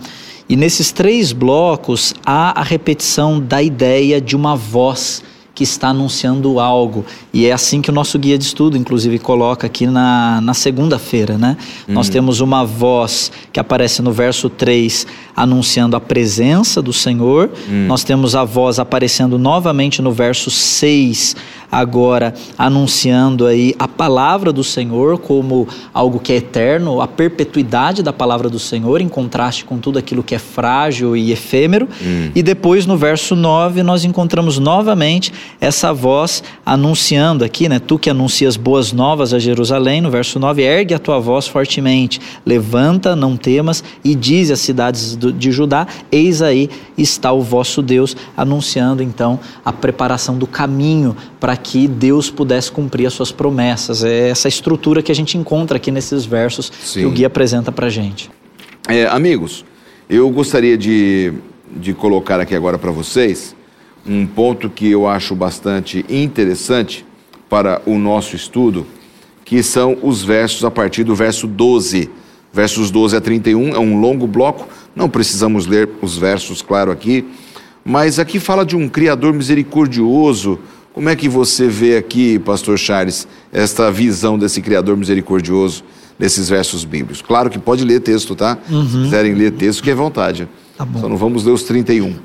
E 0.48 0.56
nesses 0.56 0.92
três 0.92 1.32
blocos 1.32 2.14
há 2.24 2.60
a 2.60 2.62
repetição 2.62 3.40
da 3.40 3.62
ideia 3.62 4.20
de 4.20 4.36
uma 4.36 4.54
voz 4.54 5.22
que 5.56 5.64
está 5.64 5.88
anunciando 5.88 6.60
algo. 6.60 7.02
E 7.32 7.46
é 7.46 7.52
assim 7.52 7.80
que 7.80 7.88
o 7.88 7.92
nosso 7.92 8.18
guia 8.18 8.36
de 8.36 8.44
estudo, 8.44 8.76
inclusive, 8.76 9.18
coloca 9.18 9.66
aqui 9.66 9.86
na, 9.86 10.38
na 10.42 10.52
segunda-feira, 10.52 11.38
né? 11.38 11.56
Uhum. 11.88 11.94
Nós 11.94 12.10
temos 12.10 12.40
uma 12.40 12.62
voz 12.62 13.32
que 13.50 13.58
aparece 13.58 14.02
no 14.02 14.12
verso 14.12 14.50
3, 14.50 15.06
anunciando 15.34 15.96
a 15.96 16.00
presença 16.00 16.82
do 16.82 16.92
Senhor. 16.92 17.50
Uhum. 17.68 17.86
Nós 17.86 18.04
temos 18.04 18.36
a 18.36 18.44
voz 18.44 18.78
aparecendo 18.78 19.38
novamente 19.38 20.02
no 20.02 20.12
verso 20.12 20.50
6, 20.50 21.34
agora 21.70 22.34
anunciando 22.56 23.46
aí 23.46 23.74
a 23.78 23.88
palavra 23.88 24.52
do 24.52 24.64
Senhor 24.64 25.18
como 25.18 25.68
algo 25.92 26.18
que 26.18 26.32
é 26.32 26.36
eterno, 26.36 27.00
a 27.00 27.08
perpetuidade 27.08 28.02
da 28.02 28.12
palavra 28.12 28.48
do 28.48 28.58
Senhor, 28.58 29.00
em 29.00 29.08
contraste 29.08 29.64
com 29.64 29.78
tudo 29.78 29.98
aquilo 29.98 30.22
que 30.22 30.34
é 30.34 30.38
frágil 30.38 31.16
e 31.16 31.32
efêmero. 31.32 31.88
Hum. 32.02 32.30
E 32.34 32.42
depois 32.42 32.86
no 32.86 32.96
verso 32.96 33.34
9 33.34 33.82
nós 33.82 34.04
encontramos 34.04 34.58
novamente 34.58 35.32
essa 35.60 35.92
voz 35.92 36.42
anunciando 36.64 37.44
aqui, 37.44 37.68
né? 37.68 37.78
Tu 37.78 37.98
que 37.98 38.10
anuncias 38.10 38.56
boas 38.56 38.92
novas 38.92 39.32
a 39.32 39.38
Jerusalém, 39.38 40.00
no 40.00 40.10
verso 40.10 40.38
9, 40.38 40.62
ergue 40.62 40.94
a 40.94 40.98
tua 40.98 41.18
voz 41.18 41.46
fortemente, 41.46 42.20
levanta, 42.44 43.16
não 43.16 43.36
temas, 43.36 43.82
e 44.04 44.14
diz 44.14 44.50
às 44.50 44.60
cidades 44.60 45.16
de 45.16 45.50
Judá: 45.50 45.86
Eis 46.10 46.42
aí 46.42 46.70
está 46.96 47.32
o 47.32 47.42
vosso 47.42 47.82
Deus, 47.82 48.16
anunciando 48.36 49.02
então 49.02 49.38
a 49.64 49.72
preparação 49.72 50.38
do 50.38 50.46
caminho 50.46 51.16
para 51.38 51.55
que 51.56 51.88
Deus 51.88 52.30
pudesse 52.30 52.70
cumprir 52.70 53.06
as 53.06 53.12
suas 53.12 53.32
promessas. 53.32 54.04
É 54.04 54.28
essa 54.28 54.48
estrutura 54.48 55.02
que 55.02 55.10
a 55.10 55.14
gente 55.14 55.36
encontra 55.36 55.76
aqui 55.76 55.90
nesses 55.90 56.24
versos 56.24 56.70
Sim. 56.80 57.00
que 57.00 57.06
o 57.06 57.10
guia 57.10 57.26
apresenta 57.26 57.72
para 57.72 57.86
a 57.86 57.90
gente. 57.90 58.30
É, 58.88 59.06
amigos, 59.06 59.64
eu 60.08 60.28
gostaria 60.30 60.78
de, 60.78 61.32
de 61.76 61.92
colocar 61.92 62.40
aqui 62.40 62.54
agora 62.54 62.78
para 62.78 62.90
vocês 62.90 63.56
um 64.06 64.26
ponto 64.26 64.70
que 64.70 64.88
eu 64.90 65.08
acho 65.08 65.34
bastante 65.34 66.04
interessante 66.08 67.04
para 67.48 67.82
o 67.84 67.98
nosso 67.98 68.36
estudo, 68.36 68.86
que 69.44 69.62
são 69.62 69.98
os 70.02 70.22
versos 70.22 70.64
a 70.64 70.70
partir 70.70 71.04
do 71.04 71.14
verso 71.14 71.46
12. 71.46 72.08
Versos 72.52 72.90
12 72.90 73.16
a 73.16 73.20
31 73.20 73.74
é 73.74 73.78
um 73.78 74.00
longo 74.00 74.26
bloco, 74.26 74.68
não 74.94 75.10
precisamos 75.10 75.66
ler 75.66 75.88
os 76.00 76.16
versos, 76.16 76.62
claro, 76.62 76.90
aqui, 76.90 77.24
mas 77.84 78.18
aqui 78.18 78.40
fala 78.40 78.64
de 78.64 78.74
um 78.74 78.88
Criador 78.88 79.32
misericordioso, 79.32 80.58
como 80.96 81.10
é 81.10 81.14
que 81.14 81.28
você 81.28 81.68
vê 81.68 81.98
aqui, 81.98 82.38
pastor 82.38 82.78
Charles, 82.78 83.28
esta 83.52 83.92
visão 83.92 84.38
desse 84.38 84.62
Criador 84.62 84.96
misericordioso 84.96 85.84
nesses 86.18 86.48
versos 86.48 86.86
bíblicos? 86.86 87.20
Claro 87.20 87.50
que 87.50 87.58
pode 87.58 87.84
ler 87.84 88.00
texto, 88.00 88.34
tá? 88.34 88.56
Uhum. 88.70 88.88
Se 88.88 88.98
quiserem 89.02 89.34
ler 89.34 89.50
texto, 89.50 89.82
que 89.82 89.90
é 89.90 89.94
vontade. 89.94 90.48
Tá 90.74 90.86
bom. 90.86 90.98
Só 90.98 91.06
não 91.06 91.18
vamos 91.18 91.44
ler 91.44 91.52
os 91.52 91.64
31. 91.64 92.06
Uhum. 92.06 92.16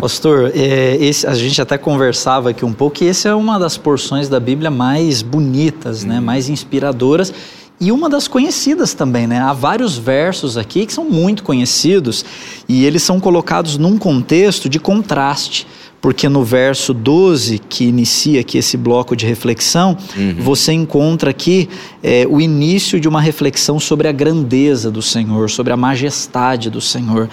Pastor, 0.00 0.52
é, 0.54 0.98
esse, 1.00 1.26
a 1.26 1.34
gente 1.34 1.60
até 1.60 1.76
conversava 1.76 2.50
aqui 2.50 2.64
um 2.64 2.72
pouco 2.72 3.02
e 3.02 3.08
essa 3.08 3.30
é 3.30 3.34
uma 3.34 3.58
das 3.58 3.76
porções 3.76 4.28
da 4.28 4.38
Bíblia 4.38 4.70
mais 4.70 5.20
bonitas, 5.20 6.04
né, 6.04 6.14
uhum. 6.14 6.20
né, 6.20 6.24
mais 6.24 6.48
inspiradoras 6.48 7.34
e 7.80 7.90
uma 7.90 8.08
das 8.08 8.28
conhecidas 8.28 8.94
também, 8.94 9.26
né? 9.26 9.40
Há 9.40 9.52
vários 9.52 9.98
versos 9.98 10.56
aqui 10.56 10.86
que 10.86 10.92
são 10.92 11.04
muito 11.10 11.42
conhecidos 11.42 12.24
e 12.68 12.84
eles 12.84 13.02
são 13.02 13.18
colocados 13.18 13.76
num 13.76 13.98
contexto 13.98 14.68
de 14.68 14.78
contraste 14.78 15.66
porque 16.04 16.28
no 16.28 16.44
verso 16.44 16.92
12, 16.92 17.58
que 17.60 17.86
inicia 17.86 18.42
aqui 18.42 18.58
esse 18.58 18.76
bloco 18.76 19.16
de 19.16 19.24
reflexão, 19.24 19.96
uhum. 20.14 20.36
você 20.38 20.70
encontra 20.70 21.30
aqui 21.30 21.66
é, 22.02 22.26
o 22.28 22.42
início 22.42 23.00
de 23.00 23.08
uma 23.08 23.22
reflexão 23.22 23.80
sobre 23.80 24.06
a 24.06 24.12
grandeza 24.12 24.90
do 24.90 25.00
Senhor, 25.00 25.48
sobre 25.48 25.72
a 25.72 25.78
majestade 25.78 26.68
do 26.68 26.78
Senhor. 26.78 27.26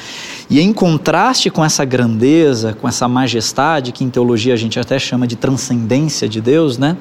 E 0.49 0.61
em 0.61 0.71
contraste 0.71 1.49
com 1.49 1.65
essa 1.65 1.83
grandeza, 1.83 2.71
com 2.71 2.87
essa 2.87 3.09
majestade, 3.09 3.91
que 3.91 4.05
em 4.05 4.09
teologia 4.09 4.53
a 4.53 4.57
gente 4.57 4.79
até 4.79 4.97
chama 4.97 5.27
de 5.27 5.35
transcendência 5.35 6.29
de 6.29 6.39
Deus, 6.39 6.77
né? 6.77 6.95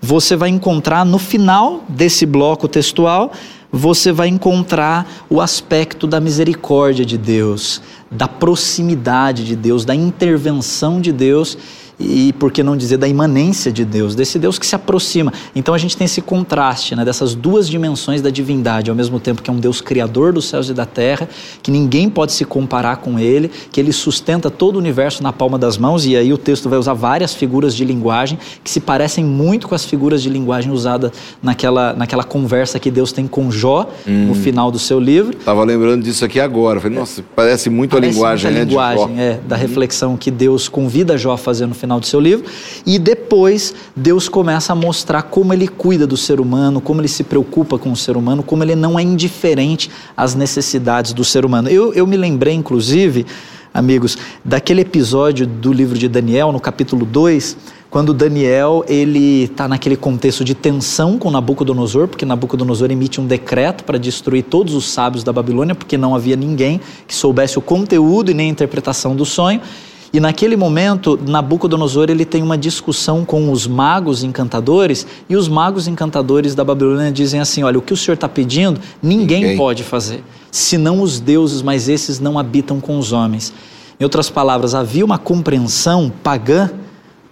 Você 0.00 0.36
vai 0.36 0.50
encontrar 0.50 1.04
no 1.04 1.18
final 1.18 1.82
desse 1.88 2.24
bloco 2.26 2.68
textual 2.68 3.32
você 3.70 4.12
vai 4.12 4.28
encontrar 4.28 5.26
o 5.28 5.40
aspecto 5.40 6.06
da 6.06 6.20
misericórdia 6.20 7.04
de 7.04 7.18
Deus, 7.18 7.82
da 8.10 8.26
proximidade 8.26 9.44
de 9.44 9.54
Deus, 9.54 9.84
da 9.84 9.94
intervenção 9.94 11.00
de 11.00 11.12
Deus 11.12 11.58
e 11.98 12.32
por 12.34 12.52
que 12.52 12.62
não 12.62 12.76
dizer 12.76 12.96
da 12.96 13.08
imanência 13.08 13.72
de 13.72 13.84
Deus, 13.84 14.14
desse 14.14 14.38
Deus 14.38 14.58
que 14.58 14.66
se 14.66 14.74
aproxima. 14.74 15.32
Então 15.54 15.74
a 15.74 15.78
gente 15.78 15.96
tem 15.96 16.04
esse 16.04 16.20
contraste 16.20 16.94
né, 16.94 17.04
dessas 17.04 17.34
duas 17.34 17.68
dimensões 17.68 18.22
da 18.22 18.30
divindade, 18.30 18.90
ao 18.90 18.96
mesmo 18.96 19.18
tempo 19.18 19.42
que 19.42 19.50
é 19.50 19.52
um 19.52 19.58
Deus 19.58 19.80
criador 19.80 20.32
dos 20.32 20.46
céus 20.46 20.68
e 20.68 20.74
da 20.74 20.86
terra, 20.86 21.28
que 21.62 21.70
ninguém 21.70 22.08
pode 22.08 22.32
se 22.32 22.44
comparar 22.44 22.98
com 22.98 23.18
ele, 23.18 23.50
que 23.72 23.80
ele 23.80 23.92
sustenta 23.92 24.50
todo 24.50 24.76
o 24.76 24.78
universo 24.78 25.22
na 25.22 25.32
palma 25.32 25.58
das 25.58 25.76
mãos, 25.76 26.06
e 26.06 26.16
aí 26.16 26.32
o 26.32 26.38
texto 26.38 26.68
vai 26.68 26.78
usar 26.78 26.94
várias 26.94 27.34
figuras 27.34 27.74
de 27.74 27.84
linguagem 27.84 28.38
que 28.62 28.70
se 28.70 28.80
parecem 28.80 29.24
muito 29.24 29.68
com 29.68 29.74
as 29.74 29.84
figuras 29.84 30.22
de 30.22 30.28
linguagem 30.28 30.70
usadas 30.70 31.10
naquela, 31.42 31.92
naquela 31.92 32.24
conversa 32.24 32.78
que 32.78 32.90
Deus 32.90 33.12
tem 33.12 33.26
com 33.26 33.50
Jó 33.50 33.88
hum. 34.06 34.26
no 34.28 34.34
final 34.34 34.70
do 34.70 34.78
seu 34.78 35.00
livro. 35.00 35.36
Estava 35.36 35.64
lembrando 35.64 36.02
disso 36.02 36.24
aqui 36.24 36.38
agora. 36.38 36.80
Falei, 36.80 36.98
nossa, 36.98 37.24
parece 37.34 37.70
muito 37.70 37.92
parece 37.92 38.08
a 38.08 38.12
linguagem, 38.12 38.50
muito 38.50 38.56
a 38.56 38.64
né? 38.64 38.70
linguagem, 38.70 39.20
é, 39.20 39.40
da 39.46 39.56
uhum. 39.56 39.62
reflexão 39.62 40.16
que 40.16 40.30
Deus 40.30 40.68
convida 40.68 41.16
Jó 41.16 41.32
a 41.32 41.38
fazer 41.38 41.66
no 41.66 41.74
final 41.74 41.87
final 41.88 42.00
do 42.00 42.06
seu 42.06 42.20
livro, 42.20 42.44
e 42.84 42.98
depois 42.98 43.74
Deus 43.96 44.28
começa 44.28 44.72
a 44.72 44.76
mostrar 44.76 45.22
como 45.22 45.54
ele 45.54 45.66
cuida 45.66 46.06
do 46.06 46.16
ser 46.16 46.38
humano, 46.38 46.80
como 46.80 47.00
ele 47.00 47.08
se 47.08 47.24
preocupa 47.24 47.78
com 47.78 47.90
o 47.90 47.96
ser 47.96 48.16
humano, 48.16 48.42
como 48.42 48.62
ele 48.62 48.76
não 48.76 48.98
é 48.98 49.02
indiferente 49.02 49.90
às 50.14 50.34
necessidades 50.34 51.14
do 51.14 51.24
ser 51.24 51.44
humano. 51.44 51.68
Eu, 51.68 51.94
eu 51.94 52.06
me 52.06 52.16
lembrei, 52.16 52.52
inclusive, 52.52 53.24
amigos, 53.72 54.18
daquele 54.44 54.82
episódio 54.82 55.46
do 55.46 55.72
livro 55.72 55.96
de 55.96 56.08
Daniel, 56.08 56.52
no 56.52 56.60
capítulo 56.60 57.06
2, 57.06 57.56
quando 57.90 58.12
Daniel 58.12 58.84
ele 58.86 59.44
está 59.44 59.66
naquele 59.66 59.96
contexto 59.96 60.44
de 60.44 60.54
tensão 60.54 61.18
com 61.18 61.30
Nabucodonosor, 61.30 62.06
porque 62.06 62.26
Nabucodonosor 62.26 62.90
emite 62.90 63.18
um 63.18 63.26
decreto 63.26 63.82
para 63.82 63.96
destruir 63.98 64.42
todos 64.42 64.74
os 64.74 64.90
sábios 64.90 65.24
da 65.24 65.32
Babilônia, 65.32 65.74
porque 65.74 65.96
não 65.96 66.14
havia 66.14 66.36
ninguém 66.36 66.82
que 67.06 67.14
soubesse 67.14 67.58
o 67.58 67.62
conteúdo 67.62 68.30
e 68.30 68.34
nem 68.34 68.48
a 68.48 68.52
interpretação 68.52 69.16
do 69.16 69.24
sonho. 69.24 69.62
E 70.12 70.20
naquele 70.20 70.56
momento, 70.56 71.18
Nabucodonosor 71.26 72.08
ele 72.08 72.24
tem 72.24 72.42
uma 72.42 72.56
discussão 72.56 73.24
com 73.24 73.52
os 73.52 73.66
magos 73.66 74.24
encantadores, 74.24 75.06
e 75.28 75.36
os 75.36 75.48
magos 75.48 75.86
encantadores 75.86 76.54
da 76.54 76.64
Babilônia 76.64 77.12
dizem 77.12 77.40
assim: 77.40 77.62
olha, 77.62 77.78
o 77.78 77.82
que 77.82 77.92
o 77.92 77.96
senhor 77.96 78.14
está 78.14 78.28
pedindo, 78.28 78.80
ninguém, 79.02 79.42
ninguém 79.42 79.56
pode 79.56 79.82
fazer, 79.84 80.24
senão 80.50 81.02
os 81.02 81.20
deuses, 81.20 81.60
mas 81.60 81.88
esses 81.88 82.18
não 82.18 82.38
habitam 82.38 82.80
com 82.80 82.98
os 82.98 83.12
homens. 83.12 83.52
Em 84.00 84.04
outras 84.04 84.30
palavras, 84.30 84.74
havia 84.74 85.04
uma 85.04 85.18
compreensão 85.18 86.10
pagã, 86.22 86.70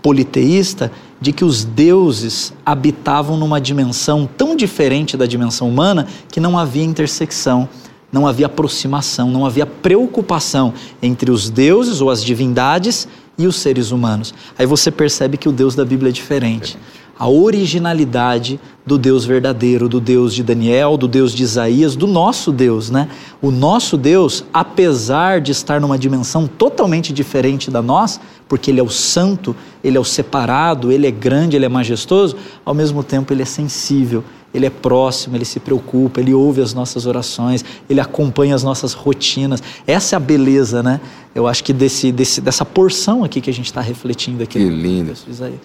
politeísta, 0.02 0.90
de 1.20 1.32
que 1.32 1.44
os 1.44 1.64
deuses 1.64 2.52
habitavam 2.64 3.36
numa 3.36 3.60
dimensão 3.60 4.28
tão 4.36 4.54
diferente 4.54 5.16
da 5.16 5.26
dimensão 5.26 5.68
humana 5.68 6.06
que 6.30 6.40
não 6.40 6.58
havia 6.58 6.84
intersecção 6.84 7.68
não 8.16 8.26
havia 8.26 8.46
aproximação, 8.46 9.30
não 9.30 9.44
havia 9.44 9.66
preocupação 9.66 10.72
entre 11.02 11.30
os 11.30 11.50
deuses 11.50 12.00
ou 12.00 12.08
as 12.08 12.24
divindades 12.24 13.06
e 13.36 13.46
os 13.46 13.56
seres 13.56 13.90
humanos. 13.90 14.32
Aí 14.58 14.64
você 14.64 14.90
percebe 14.90 15.36
que 15.36 15.50
o 15.50 15.52
Deus 15.52 15.74
da 15.74 15.84
Bíblia 15.84 16.08
é 16.08 16.12
diferente. 16.12 16.78
A 17.18 17.28
originalidade 17.28 18.58
do 18.86 18.96
Deus 18.96 19.26
verdadeiro, 19.26 19.86
do 19.86 20.00
Deus 20.00 20.34
de 20.34 20.42
Daniel, 20.42 20.96
do 20.96 21.06
Deus 21.06 21.34
de 21.34 21.42
Isaías, 21.42 21.94
do 21.94 22.06
nosso 22.06 22.50
Deus, 22.52 22.88
né? 22.88 23.06
O 23.42 23.50
nosso 23.50 23.98
Deus, 23.98 24.42
apesar 24.50 25.38
de 25.38 25.52
estar 25.52 25.78
numa 25.78 25.98
dimensão 25.98 26.46
totalmente 26.46 27.12
diferente 27.12 27.70
da 27.70 27.82
nossa, 27.82 28.18
porque 28.48 28.70
ele 28.70 28.80
é 28.80 28.82
o 28.82 28.88
santo, 28.88 29.54
ele 29.84 29.98
é 29.98 30.00
o 30.00 30.04
separado, 30.04 30.90
ele 30.90 31.06
é 31.06 31.10
grande, 31.10 31.54
ele 31.54 31.66
é 31.66 31.68
majestoso, 31.68 32.34
ao 32.64 32.72
mesmo 32.72 33.02
tempo 33.02 33.30
ele 33.32 33.42
é 33.42 33.46
sensível, 33.46 34.24
ele 34.56 34.66
é 34.66 34.70
próximo, 34.70 35.36
ele 35.36 35.44
se 35.44 35.60
preocupa, 35.60 36.20
ele 36.20 36.32
ouve 36.32 36.62
as 36.62 36.72
nossas 36.72 37.04
orações, 37.04 37.64
ele 37.88 38.00
acompanha 38.00 38.54
as 38.54 38.62
nossas 38.62 38.94
rotinas. 38.94 39.62
Essa 39.86 40.14
é 40.14 40.16
a 40.16 40.20
beleza, 40.20 40.82
né? 40.82 41.00
Eu 41.34 41.46
acho 41.46 41.62
que 41.62 41.72
desse, 41.72 42.10
desse, 42.10 42.40
dessa 42.40 42.64
porção 42.64 43.22
aqui 43.22 43.42
que 43.42 43.50
a 43.50 43.52
gente 43.52 43.66
está 43.66 43.82
refletindo 43.82 44.42
aqui. 44.42 44.58
Que 44.58 44.68
lindo. 44.68 45.12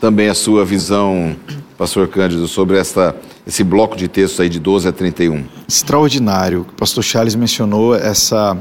Também 0.01 0.27
a 0.27 0.33
sua 0.33 0.65
visão, 0.65 1.33
pastor 1.77 2.09
Cândido, 2.09 2.45
sobre 2.47 2.77
essa, 2.77 3.15
esse 3.47 3.63
bloco 3.63 3.95
de 3.95 4.09
textos 4.09 4.41
aí 4.41 4.49
de 4.49 4.59
12 4.59 4.89
a 4.89 4.91
31. 4.91 5.45
Extraordinário. 5.67 6.65
O 6.69 6.73
pastor 6.73 7.03
Charles 7.03 7.35
mencionou 7.35 7.95
essa 7.95 8.57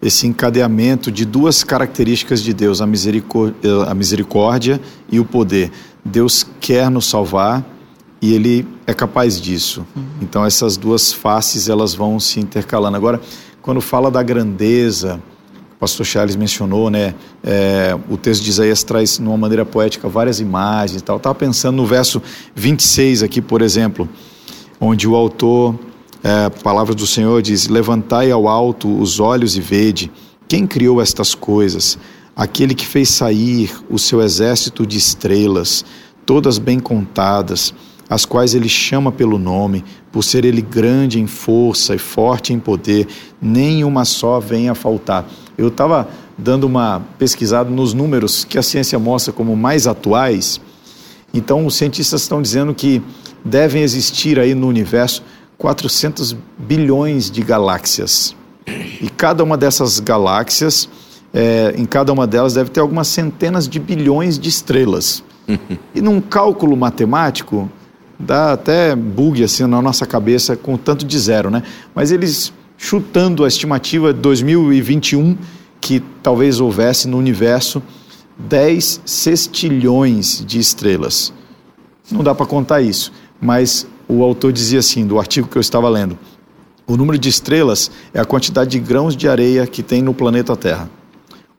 esse 0.00 0.28
encadeamento 0.28 1.10
de 1.10 1.24
duas 1.24 1.64
características 1.64 2.40
de 2.40 2.54
Deus, 2.54 2.80
a 2.80 2.86
misericórdia, 2.86 3.56
a 3.88 3.94
misericórdia 3.94 4.80
e 5.10 5.18
o 5.18 5.24
poder. 5.24 5.72
Deus 6.04 6.46
quer 6.60 6.88
nos 6.88 7.06
salvar 7.06 7.64
e 8.20 8.34
ele 8.34 8.66
é 8.86 8.92
capaz 8.92 9.40
disso. 9.40 9.86
Uhum. 9.94 10.04
Então 10.20 10.44
essas 10.44 10.76
duas 10.76 11.12
faces 11.12 11.68
elas 11.68 11.94
vão 11.94 12.18
se 12.18 12.40
intercalando. 12.40 12.96
Agora, 12.96 13.20
quando 13.62 13.80
fala 13.80 14.10
da 14.10 14.22
grandeza, 14.22 15.20
o 15.76 15.78
pastor 15.78 16.04
Charles 16.04 16.36
mencionou, 16.36 16.90
né? 16.90 17.14
É, 17.42 17.96
o 18.08 18.16
texto 18.16 18.42
de 18.42 18.50
Isaías 18.50 18.82
traz, 18.82 19.18
de 19.18 19.22
uma 19.22 19.36
maneira 19.36 19.64
poética, 19.64 20.08
várias 20.08 20.40
imagens 20.40 21.00
e 21.00 21.04
tal. 21.04 21.18
Estava 21.18 21.34
pensando 21.34 21.76
no 21.76 21.86
verso 21.86 22.20
26 22.54 23.22
aqui, 23.22 23.40
por 23.40 23.62
exemplo, 23.62 24.08
onde 24.80 25.06
o 25.06 25.14
autor, 25.14 25.78
é, 26.22 26.48
palavra 26.48 26.94
do 26.94 27.06
Senhor, 27.06 27.40
diz: 27.42 27.68
Levantai 27.68 28.30
ao 28.30 28.48
alto 28.48 28.88
os 29.00 29.20
olhos 29.20 29.56
e 29.56 29.60
vede. 29.60 30.10
Quem 30.48 30.66
criou 30.66 31.00
estas 31.00 31.34
coisas? 31.34 31.98
Aquele 32.34 32.74
que 32.74 32.86
fez 32.86 33.10
sair 33.10 33.70
o 33.90 33.98
seu 33.98 34.22
exército 34.22 34.86
de 34.86 34.96
estrelas, 34.96 35.84
todas 36.24 36.56
bem 36.56 36.80
contadas 36.80 37.74
as 38.08 38.24
quais 38.24 38.54
ele 38.54 38.68
chama 38.68 39.12
pelo 39.12 39.38
nome, 39.38 39.84
por 40.10 40.22
ser 40.22 40.44
ele 40.44 40.62
grande 40.62 41.20
em 41.20 41.26
força 41.26 41.94
e 41.94 41.98
forte 41.98 42.52
em 42.52 42.58
poder, 42.58 43.06
nenhuma 43.40 44.04
só 44.04 44.40
venha 44.40 44.72
a 44.72 44.74
faltar. 44.74 45.28
Eu 45.56 45.68
estava 45.68 46.08
dando 46.36 46.64
uma 46.64 47.02
pesquisada 47.18 47.68
nos 47.68 47.92
números 47.92 48.44
que 48.44 48.58
a 48.58 48.62
ciência 48.62 48.98
mostra 48.98 49.32
como 49.32 49.56
mais 49.56 49.86
atuais. 49.86 50.60
Então, 51.34 51.66
os 51.66 51.74
cientistas 51.74 52.22
estão 52.22 52.40
dizendo 52.40 52.74
que 52.74 53.02
devem 53.44 53.82
existir 53.82 54.38
aí 54.38 54.54
no 54.54 54.68
universo 54.68 55.22
400 55.58 56.36
bilhões 56.56 57.30
de 57.30 57.42
galáxias. 57.42 58.34
E 59.00 59.10
cada 59.10 59.42
uma 59.42 59.56
dessas 59.56 59.98
galáxias, 59.98 60.88
é, 61.34 61.74
em 61.76 61.84
cada 61.84 62.12
uma 62.12 62.26
delas 62.26 62.54
deve 62.54 62.70
ter 62.70 62.80
algumas 62.80 63.08
centenas 63.08 63.68
de 63.68 63.78
bilhões 63.78 64.38
de 64.38 64.48
estrelas. 64.48 65.22
E 65.94 66.00
num 66.00 66.20
cálculo 66.20 66.76
matemático, 66.76 67.68
dá 68.18 68.52
até 68.52 68.96
bug 68.96 69.42
assim 69.42 69.66
na 69.66 69.80
nossa 69.80 70.04
cabeça 70.04 70.56
com 70.56 70.76
tanto 70.76 71.04
de 71.04 71.18
zero, 71.18 71.50
né? 71.50 71.62
Mas 71.94 72.10
eles 72.10 72.52
chutando 72.76 73.44
a 73.44 73.48
estimativa 73.48 74.12
de 74.12 74.20
2021 74.20 75.36
que 75.80 76.00
talvez 76.22 76.60
houvesse 76.60 77.06
no 77.06 77.16
universo 77.16 77.82
10 78.38 79.02
sextilhões 79.04 80.44
de 80.44 80.58
estrelas. 80.58 81.32
Não 82.10 82.22
dá 82.22 82.34
para 82.34 82.46
contar 82.46 82.80
isso, 82.80 83.12
mas 83.40 83.86
o 84.08 84.22
autor 84.22 84.52
dizia 84.52 84.78
assim, 84.78 85.06
do 85.06 85.18
artigo 85.18 85.48
que 85.48 85.58
eu 85.58 85.60
estava 85.60 85.88
lendo: 85.88 86.18
o 86.86 86.96
número 86.96 87.18
de 87.18 87.28
estrelas 87.28 87.90
é 88.14 88.20
a 88.20 88.24
quantidade 88.24 88.70
de 88.70 88.78
grãos 88.78 89.16
de 89.16 89.28
areia 89.28 89.66
que 89.66 89.82
tem 89.82 90.00
no 90.02 90.14
planeta 90.14 90.56
Terra, 90.56 90.88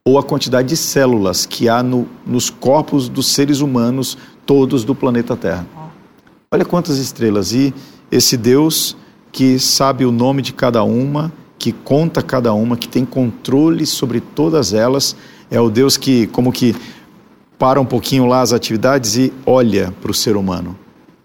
ou 0.04 0.18
a 0.18 0.24
quantidade 0.24 0.70
de 0.70 0.78
células 0.78 1.46
que 1.46 1.70
há 1.70 1.84
no, 1.84 2.08
nos 2.26 2.50
corpos 2.50 3.08
dos 3.08 3.28
seres 3.28 3.60
humanos 3.60 4.18
todos 4.46 4.84
do 4.84 4.96
planeta 4.96 5.36
Terra. 5.36 5.68
Olha 6.52 6.66
quantas 6.66 6.98
estrelas. 6.98 7.54
E 7.54 7.72
esse 8.12 8.36
Deus 8.36 8.98
que 9.32 9.60
sabe 9.60 10.04
o 10.04 10.12
nome 10.12 10.42
de 10.42 10.52
cada 10.52 10.84
uma, 10.84 11.32
que 11.60 11.72
conta 11.72 12.24
cada 12.24 12.52
uma, 12.54 12.76
que 12.76 12.88
tem 12.88 13.06
controle 13.06 13.86
sobre 13.86 14.20
todas 14.20 14.74
elas, 14.74 15.16
é 15.52 15.62
o 15.62 15.70
Deus 15.70 15.96
que, 15.96 16.26
como 16.26 16.52
que, 16.52 16.76
para 17.60 17.80
um 17.80 17.86
pouquinho 17.86 18.26
lá 18.26 18.42
as 18.42 18.52
atividades 18.52 19.16
e 19.16 19.32
olha 19.46 19.94
para 20.02 20.10
o 20.10 20.14
ser 20.14 20.36
humano. 20.36 20.76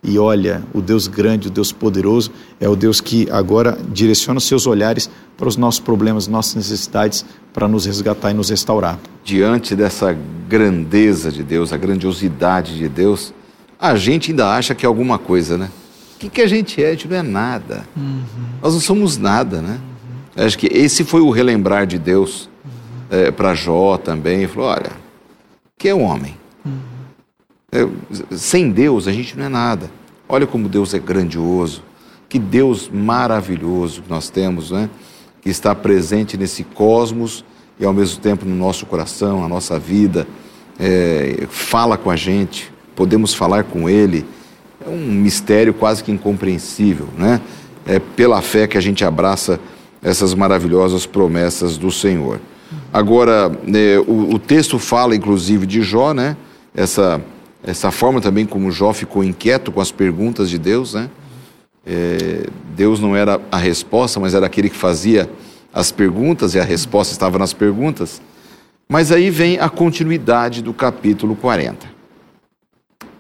E 0.02 0.18
olha, 0.18 0.62
o 0.74 0.82
Deus 0.82 1.08
grande, 1.08 1.48
o 1.48 1.50
Deus 1.50 1.72
poderoso, 1.72 2.30
é 2.60 2.68
o 2.68 2.76
Deus 2.76 3.00
que 3.00 3.26
agora 3.30 3.78
direciona 3.94 4.36
os 4.36 4.44
seus 4.44 4.66
olhares 4.66 5.08
para 5.38 5.48
os 5.48 5.56
nossos 5.56 5.80
problemas, 5.80 6.28
nossas 6.28 6.56
necessidades, 6.56 7.24
para 7.50 7.66
nos 7.66 7.86
resgatar 7.86 8.30
e 8.30 8.34
nos 8.34 8.50
restaurar. 8.50 8.98
Diante 9.24 9.74
dessa 9.74 10.14
grandeza 10.46 11.32
de 11.32 11.42
Deus, 11.42 11.72
a 11.72 11.78
grandiosidade 11.78 12.76
de 12.76 12.90
Deus, 12.90 13.32
a 13.78 13.96
gente 13.96 14.30
ainda 14.30 14.48
acha 14.48 14.74
que 14.74 14.84
é 14.84 14.88
alguma 14.88 15.18
coisa, 15.18 15.58
né? 15.58 15.70
O 16.16 16.18
que, 16.18 16.28
que 16.28 16.40
a 16.40 16.46
gente 16.46 16.82
é? 16.82 16.88
A 16.88 16.90
gente 16.92 17.08
não 17.08 17.16
é 17.16 17.22
nada. 17.22 17.86
Uhum. 17.96 18.22
Nós 18.62 18.72
não 18.74 18.80
somos 18.80 19.18
nada, 19.18 19.60
né? 19.60 19.80
Uhum. 20.36 20.44
Acho 20.44 20.58
que 20.58 20.66
esse 20.66 21.04
foi 21.04 21.20
o 21.20 21.30
relembrar 21.30 21.86
de 21.86 21.98
Deus 21.98 22.48
uhum. 22.64 22.70
é, 23.18 23.30
para 23.30 23.54
Jó 23.54 23.96
também. 23.96 24.38
Ele 24.38 24.48
falou: 24.48 24.70
olha, 24.70 24.92
que 25.76 25.88
é 25.88 25.94
um 25.94 26.02
homem? 26.02 26.36
É, 27.70 27.88
sem 28.36 28.70
Deus 28.70 29.08
a 29.08 29.12
gente 29.12 29.36
não 29.36 29.46
é 29.46 29.48
nada. 29.48 29.90
Olha 30.28 30.46
como 30.46 30.68
Deus 30.68 30.94
é 30.94 30.98
grandioso. 30.98 31.82
Que 32.28 32.38
Deus 32.38 32.88
maravilhoso 32.88 34.02
que 34.02 34.10
nós 34.10 34.30
temos, 34.30 34.70
né? 34.70 34.88
Que 35.42 35.50
está 35.50 35.74
presente 35.74 36.36
nesse 36.36 36.62
cosmos 36.62 37.44
e 37.78 37.84
ao 37.84 37.92
mesmo 37.92 38.20
tempo 38.20 38.46
no 38.46 38.54
nosso 38.54 38.86
coração, 38.86 39.40
na 39.40 39.48
nossa 39.48 39.78
vida, 39.78 40.26
é, 40.78 41.46
fala 41.50 41.98
com 41.98 42.10
a 42.10 42.16
gente 42.16 42.72
podemos 42.94 43.34
falar 43.34 43.64
com 43.64 43.88
Ele, 43.88 44.24
é 44.84 44.88
um 44.88 44.98
mistério 44.98 45.72
quase 45.72 46.02
que 46.02 46.12
incompreensível, 46.12 47.08
né? 47.16 47.40
É 47.86 47.98
pela 47.98 48.40
fé 48.40 48.66
que 48.66 48.78
a 48.78 48.80
gente 48.80 49.04
abraça 49.04 49.60
essas 50.02 50.34
maravilhosas 50.34 51.06
promessas 51.06 51.76
do 51.76 51.90
Senhor. 51.90 52.40
Agora, 52.92 53.48
né, 53.64 53.98
o, 54.06 54.34
o, 54.34 54.38
texto 54.38 54.78
fala, 54.78 55.14
inclusive, 55.14 55.66
de 55.66 55.82
Jó, 55.82 56.12
né? 56.12 56.36
Essa, 56.74 57.20
essa 57.62 57.90
forma 57.90 58.20
também 58.20 58.46
como 58.46 58.70
Jó 58.70 58.92
ficou 58.92 59.22
inquieto 59.22 59.70
com 59.72 59.80
as 59.80 59.90
perguntas 59.90 60.50
de 60.50 60.58
Deus, 60.58 60.94
né? 60.94 61.08
É, 61.86 62.46
Deus 62.74 63.00
não 63.00 63.14
era 63.14 63.40
a 63.50 63.58
resposta, 63.58 64.18
mas 64.18 64.34
era 64.34 64.46
aquele 64.46 64.70
que 64.70 64.76
fazia 64.76 65.28
as 65.72 65.92
perguntas 65.92 66.54
e 66.54 66.60
a 66.60 66.64
resposta 66.64 67.12
estava 67.12 67.38
nas 67.38 67.52
perguntas. 67.52 68.20
Mas 68.88 69.12
aí 69.12 69.30
vem 69.30 69.58
a 69.58 69.68
continuidade 69.68 70.62
do 70.62 70.72
capítulo 70.72 71.36
40 71.36 71.93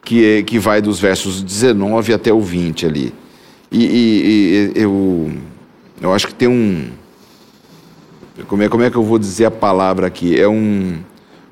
que, 0.04 0.24
é, 0.24 0.42
que 0.42 0.58
vai 0.58 0.82
dos 0.82 1.00
versos 1.00 1.42
19 1.42 2.12
até 2.12 2.32
o 2.32 2.40
20 2.40 2.86
ali. 2.86 3.14
E, 3.72 3.84
e, 3.84 4.72
e 4.76 4.80
eu, 4.80 5.32
eu 6.00 6.12
acho 6.12 6.26
que 6.26 6.34
tem 6.34 6.46
um. 6.46 6.90
Como 8.46 8.62
é, 8.62 8.68
como 8.68 8.82
é 8.82 8.90
que 8.90 8.96
eu 8.96 9.02
vou 9.02 9.18
dizer 9.18 9.46
a 9.46 9.50
palavra 9.50 10.06
aqui? 10.06 10.38
É 10.38 10.46
um. 10.46 10.98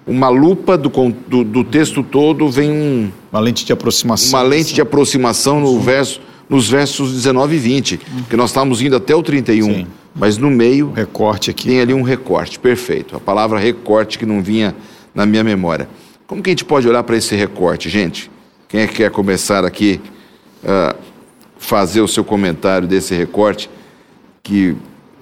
Uma 0.05 0.29
lupa 0.29 0.77
do, 0.77 0.91
do, 1.29 1.45
do 1.45 1.65
texto 1.65 2.03
todo 2.03 2.49
vem 2.51 2.71
um. 2.71 3.11
Uma 3.33 3.41
lente 3.41 3.65
de 3.65 3.73
aproximação. 3.73 4.39
Uma 4.39 4.43
lente 4.43 4.75
de 4.75 4.81
aproximação 4.81 5.61
no 5.61 5.81
verso, 5.81 6.21
nos 6.49 6.69
versos 6.69 7.13
19 7.13 7.55
e 7.55 7.59
20, 7.59 7.95
uhum. 7.95 8.23
que 8.29 8.37
nós 8.37 8.51
estamos 8.51 8.83
indo 8.83 8.97
até 8.97 9.15
o 9.15 9.23
31. 9.23 9.65
Sim. 9.65 9.87
Mas 10.15 10.37
no 10.37 10.51
meio. 10.51 10.89
Um 10.89 10.93
recorte 10.93 11.51
aqui. 11.51 11.69
Tem 11.69 11.81
ali 11.81 11.95
um 11.95 12.03
recorte, 12.03 12.59
perfeito. 12.59 13.17
A 13.17 13.21
palavra 13.21 13.59
recorte 13.59 14.19
que 14.19 14.27
não 14.27 14.43
vinha 14.43 14.75
na 15.15 15.25
minha 15.25 15.43
memória. 15.43 15.89
Como 16.27 16.43
que 16.43 16.51
a 16.51 16.53
gente 16.53 16.65
pode 16.65 16.89
olhar 16.89 17.03
para 17.03 17.17
esse 17.17 17.35
recorte, 17.35 17.89
gente? 17.89 18.32
Quem 18.73 18.81
é 18.81 18.87
que 18.87 18.95
quer 18.95 19.11
começar 19.11 19.67
aqui 19.67 20.01
a 20.65 20.97
fazer 21.59 22.01
o 22.01 22.09
seu 22.09 22.25
comentário 22.25 22.89
desse 22.89 23.15
recorte 23.15 23.69
que 24.43 24.75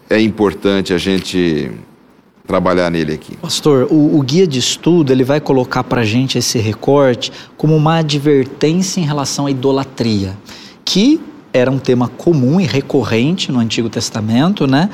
é 0.09 0.21
importante 0.21 0.95
a 0.95 0.99
gente 0.99 1.69
trabalhar 2.47 2.89
nele 2.93 3.13
aqui. 3.13 3.37
Pastor, 3.39 3.89
o, 3.91 4.17
o 4.17 4.23
guia 4.23 4.47
de 4.47 4.61
estudo 4.61 5.13
ele 5.13 5.25
vai 5.25 5.41
colocar 5.41 5.83
para 5.83 6.05
gente 6.05 6.39
esse 6.39 6.61
recorte 6.61 7.33
como 7.57 7.75
uma 7.75 7.97
advertência 7.97 9.01
em 9.01 9.05
relação 9.05 9.47
à 9.47 9.51
idolatria, 9.51 10.39
que 10.85 11.21
era 11.53 11.69
um 11.73 11.79
tema 11.79 12.07
comum 12.07 12.61
e 12.61 12.67
recorrente 12.67 13.51
no 13.51 13.59
Antigo 13.59 13.91
Testamento, 13.91 14.65
né? 14.65 14.89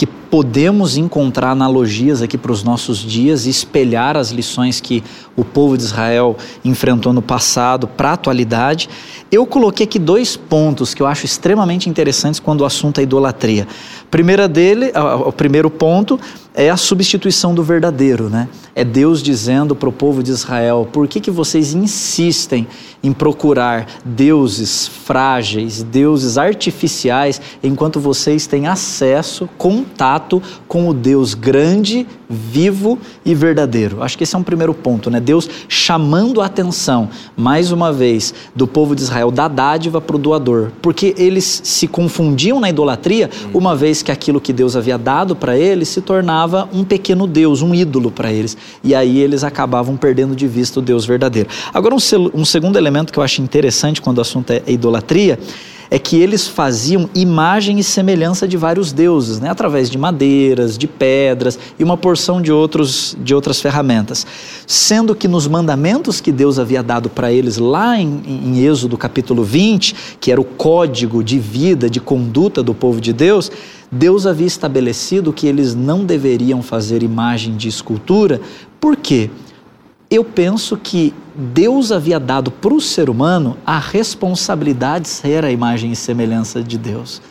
Que 0.00 0.06
podemos 0.06 0.96
encontrar 0.96 1.50
analogias 1.50 2.22
aqui 2.22 2.38
para 2.38 2.52
os 2.52 2.62
nossos 2.62 2.96
dias 2.96 3.44
e 3.44 3.50
espelhar 3.50 4.16
as 4.16 4.30
lições 4.30 4.80
que 4.80 5.04
o 5.36 5.44
povo 5.44 5.76
de 5.76 5.82
Israel 5.82 6.38
enfrentou 6.64 7.12
no 7.12 7.20
passado 7.20 7.86
para 7.86 8.08
a 8.08 8.12
atualidade. 8.14 8.88
Eu 9.30 9.44
coloquei 9.44 9.84
aqui 9.84 9.98
dois 9.98 10.38
pontos 10.38 10.94
que 10.94 11.02
eu 11.02 11.06
acho 11.06 11.26
extremamente 11.26 11.90
interessantes 11.90 12.40
quando 12.40 12.62
o 12.62 12.64
assunto 12.64 12.98
é 12.98 13.02
idolatria. 13.02 13.68
Primeira 14.10 14.48
dele, 14.48 14.90
o 15.26 15.32
primeiro 15.32 15.68
ponto 15.68 16.18
é 16.54 16.70
a 16.70 16.76
substituição 16.76 17.54
do 17.54 17.62
verdadeiro, 17.62 18.28
né? 18.28 18.48
É 18.74 18.84
Deus 18.84 19.22
dizendo 19.22 19.74
para 19.74 19.88
o 19.88 19.92
povo 19.92 20.22
de 20.22 20.30
Israel: 20.30 20.88
por 20.92 21.06
que, 21.06 21.20
que 21.20 21.30
vocês 21.30 21.74
insistem 21.74 22.66
em 23.02 23.12
procurar 23.12 23.86
deuses 24.04 24.88
frágeis, 24.88 25.82
deuses 25.82 26.36
artificiais, 26.36 27.40
enquanto 27.62 28.00
vocês 28.00 28.46
têm 28.46 28.66
acesso, 28.66 29.48
contato 29.90 30.42
com 30.68 30.88
o 30.88 30.94
Deus 30.94 31.34
grande, 31.34 32.06
vivo 32.28 32.98
e 33.24 33.34
verdadeiro? 33.34 34.02
Acho 34.02 34.16
que 34.16 34.24
esse 34.24 34.34
é 34.34 34.38
um 34.38 34.42
primeiro 34.42 34.72
ponto, 34.72 35.10
né? 35.10 35.20
Deus 35.20 35.48
chamando 35.68 36.40
a 36.40 36.46
atenção, 36.46 37.08
mais 37.36 37.72
uma 37.72 37.92
vez, 37.92 38.32
do 38.54 38.66
povo 38.66 38.94
de 38.94 39.02
Israel, 39.02 39.30
da 39.30 39.48
dádiva 39.48 40.00
para 40.00 40.16
o 40.16 40.18
doador, 40.18 40.70
porque 40.80 41.14
eles 41.18 41.60
se 41.64 41.88
confundiam 41.88 42.60
na 42.60 42.70
idolatria, 42.70 43.28
uma 43.52 43.74
vez 43.74 44.02
que 44.02 44.12
aquilo 44.12 44.40
que 44.40 44.52
Deus 44.52 44.76
havia 44.76 44.96
dado 44.96 45.34
para 45.34 45.58
eles 45.58 45.88
se 45.88 46.00
tornava 46.00 46.68
um 46.72 46.84
pequeno 46.84 47.26
Deus, 47.26 47.60
um 47.60 47.74
ídolo 47.74 48.10
para 48.10 48.32
eles. 48.32 48.56
E 48.84 48.94
aí 48.94 49.18
eles 49.18 49.42
acabavam 49.42 49.96
perdendo 49.96 50.36
de 50.36 50.46
vista 50.46 50.78
o 50.78 50.82
Deus 50.82 51.04
verdadeiro. 51.04 51.48
Agora, 51.74 51.94
um, 51.94 51.98
um 52.34 52.44
segundo 52.44 52.76
elemento 52.76 53.12
que 53.12 53.18
eu 53.18 53.22
acho 53.22 53.42
interessante 53.42 54.00
quando 54.00 54.18
o 54.18 54.20
assunto 54.20 54.50
é 54.52 54.62
idolatria 54.66 55.38
é 55.90 55.98
que 55.98 56.16
eles 56.16 56.46
faziam 56.46 57.10
imagem 57.14 57.78
e 57.80 57.84
semelhança 57.84 58.46
de 58.46 58.56
vários 58.56 58.92
deuses, 58.92 59.40
né? 59.40 59.50
através 59.50 59.90
de 59.90 59.98
madeiras, 59.98 60.78
de 60.78 60.86
pedras 60.86 61.58
e 61.78 61.82
uma 61.82 61.96
porção 61.96 62.40
de, 62.40 62.52
outros, 62.52 63.16
de 63.20 63.34
outras 63.34 63.60
ferramentas. 63.60 64.24
Sendo 64.66 65.14
que 65.14 65.26
nos 65.26 65.48
mandamentos 65.48 66.20
que 66.20 66.30
Deus 66.30 66.58
havia 66.60 66.82
dado 66.82 67.10
para 67.10 67.32
eles 67.32 67.58
lá 67.58 67.98
em, 67.98 68.22
em 68.24 68.64
Êxodo 68.64 68.96
capítulo 68.96 69.42
20, 69.42 69.96
que 70.20 70.30
era 70.30 70.40
o 70.40 70.44
código 70.44 71.24
de 71.24 71.38
vida, 71.38 71.90
de 71.90 72.00
conduta 72.00 72.62
do 72.62 72.72
povo 72.72 73.00
de 73.00 73.12
Deus, 73.12 73.50
Deus 73.90 74.26
havia 74.26 74.46
estabelecido 74.46 75.32
que 75.32 75.48
eles 75.48 75.74
não 75.74 76.04
deveriam 76.04 76.62
fazer 76.62 77.02
imagem 77.02 77.56
de 77.56 77.66
escultura, 77.66 78.40
por 78.80 78.96
quê? 78.96 79.28
Eu 80.10 80.24
penso 80.24 80.76
que 80.76 81.14
Deus 81.36 81.92
havia 81.92 82.18
dado 82.18 82.50
para 82.50 82.74
o 82.74 82.80
ser 82.80 83.08
humano 83.08 83.56
a 83.64 83.78
responsabilidade 83.78 85.04
de 85.04 85.08
ser 85.08 85.44
a 85.44 85.52
imagem 85.52 85.92
e 85.92 85.96
semelhança 85.96 86.64
de 86.64 86.76
Deus. 86.76 87.22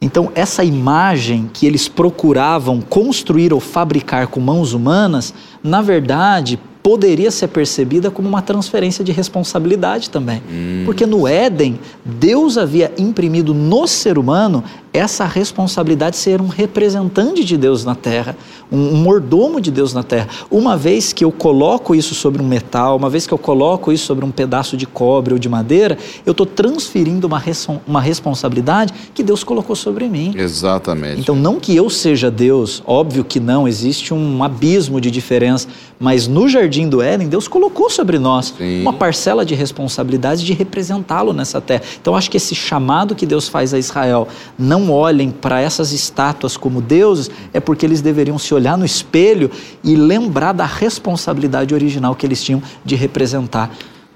Então, 0.00 0.32
essa 0.34 0.64
imagem 0.64 1.48
que 1.52 1.64
eles 1.64 1.86
procuravam 1.86 2.80
construir 2.80 3.52
ou 3.52 3.60
fabricar 3.60 4.26
com 4.26 4.40
mãos 4.40 4.72
humanas, 4.72 5.32
na 5.62 5.80
verdade, 5.80 6.58
poderia 6.82 7.30
ser 7.30 7.46
percebida 7.46 8.10
como 8.10 8.28
uma 8.28 8.42
transferência 8.42 9.04
de 9.04 9.12
responsabilidade 9.12 10.10
também. 10.10 10.42
Hum. 10.50 10.82
Porque 10.84 11.06
no 11.06 11.28
Éden, 11.28 11.78
Deus 12.04 12.58
havia 12.58 12.92
imprimido 12.98 13.54
no 13.54 13.86
ser 13.86 14.18
humano 14.18 14.64
essa 14.92 15.24
responsabilidade 15.24 16.16
de 16.16 16.22
ser 16.22 16.40
um 16.40 16.48
representante 16.48 17.44
de 17.44 17.56
Deus 17.56 17.84
na 17.84 17.94
terra, 17.94 18.36
um, 18.70 18.96
mordomo 18.96 19.60
de 19.60 19.70
Deus 19.70 19.94
na 19.94 20.02
terra. 20.02 20.28
Uma 20.50 20.76
vez 20.76 21.12
que 21.12 21.24
eu 21.24 21.32
coloco 21.32 21.94
isso 21.94 22.14
sobre 22.14 22.42
um 22.42 22.46
metal, 22.46 22.96
uma 22.96 23.08
vez 23.08 23.26
que 23.26 23.32
eu 23.32 23.38
coloco 23.38 23.90
isso 23.90 24.04
sobre 24.04 24.24
um 24.24 24.30
pedaço 24.30 24.76
de 24.76 24.86
cobre 24.86 25.32
ou 25.32 25.38
de 25.38 25.48
madeira, 25.48 25.96
eu 26.26 26.32
estou 26.32 26.44
transferindo 26.44 27.26
uma, 27.26 27.42
uma 27.86 28.00
responsabilidade 28.00 28.92
que 29.14 29.22
Deus 29.22 29.42
colocou 29.42 29.74
sobre 29.74 30.08
mim. 30.08 30.34
Exatamente. 30.36 31.20
Então, 31.20 31.34
não 31.34 31.58
que 31.58 31.74
eu 31.74 31.88
seja 31.88 32.30
Deus, 32.30 32.82
óbvio 32.86 33.24
que 33.24 33.40
não, 33.40 33.66
existe 33.66 34.12
um 34.12 34.44
abismo 34.44 35.00
de 35.00 35.10
diferença, 35.10 35.68
mas 35.98 36.26
no 36.26 36.48
jardim 36.48 36.88
do 36.88 37.00
Éden, 37.00 37.28
Deus 37.28 37.48
colocou 37.48 37.88
sobre 37.88 38.18
nós 38.18 38.54
Sim. 38.58 38.82
uma 38.82 38.92
parcela 38.92 39.44
de 39.44 39.54
responsabilidade 39.54 40.44
de 40.44 40.52
representá-lo 40.52 41.32
nessa 41.32 41.60
terra. 41.60 41.82
Então, 42.00 42.14
acho 42.14 42.30
que 42.30 42.36
esse 42.36 42.54
chamado 42.54 43.14
que 43.14 43.24
Deus 43.24 43.48
faz 43.48 43.72
a 43.72 43.78
Israel, 43.78 44.28
não 44.58 44.81
não 44.82 44.92
olhem 44.92 45.30
para 45.30 45.60
essas 45.60 45.92
estátuas 45.92 46.56
como 46.56 46.80
deuses, 46.80 47.30
é 47.52 47.60
porque 47.60 47.86
eles 47.86 48.00
deveriam 48.00 48.38
se 48.38 48.52
olhar 48.54 48.76
no 48.76 48.84
espelho 48.84 49.50
e 49.82 49.94
lembrar 49.94 50.52
da 50.52 50.66
responsabilidade 50.66 51.74
original 51.74 52.14
que 52.14 52.26
eles 52.26 52.42
tinham 52.42 52.62
de 52.84 52.94
representar 52.94 53.70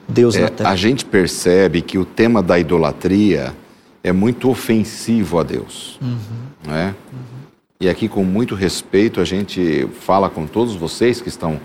Deus 0.09 0.37
é, 0.37 0.42
na 0.42 0.48
terra. 0.48 0.70
A 0.70 0.76
gente 0.76 1.05
percebe 1.05 1.81
que 1.83 1.98
o 1.98 2.05
tema 2.05 2.42
da 2.42 2.59
idolatria 2.59 3.55
é 4.02 4.12
muito 4.12 4.48
ofensivo 4.48 5.38
a 5.38 5.42
Deus. 5.42 5.98
Uhum. 6.00 6.18
Não 6.66 6.74
é? 6.74 6.87
Uhum. 6.87 6.94
E 7.81 7.88
aqui, 7.88 8.09
com 8.09 8.24
muito 8.24 8.55
respeito, 8.55 9.20
a 9.20 9.24
gente 9.24 9.88
fala 10.00 10.31
com 10.31 10.46
todos 10.46 10.74
vocês 10.74 11.20
que 11.20 11.29
estão 11.29 11.61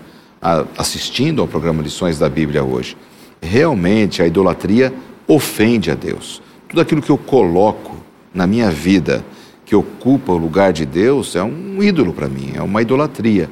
assistindo 0.76 1.40
ao 1.40 1.46
programa 1.46 1.82
Lições 1.82 2.18
da 2.18 2.28
Bíblia 2.28 2.64
hoje. 2.64 2.96
Realmente, 3.40 4.20
a 4.22 4.26
idolatria 4.26 4.92
ofende 5.26 5.90
a 5.90 5.94
Deus. 5.94 6.42
Tudo 6.68 6.80
aquilo 6.80 7.00
que 7.00 7.10
eu 7.10 7.16
coloco 7.16 8.01
na 8.34 8.46
minha 8.46 8.70
vida 8.70 9.24
que 9.64 9.74
ocupa 9.74 10.32
o 10.32 10.36
lugar 10.36 10.72
de 10.72 10.84
Deus 10.84 11.34
é 11.34 11.42
um 11.42 11.82
ídolo 11.82 12.12
para 12.12 12.28
mim, 12.28 12.52
é 12.54 12.62
uma 12.62 12.82
idolatria. 12.82 13.48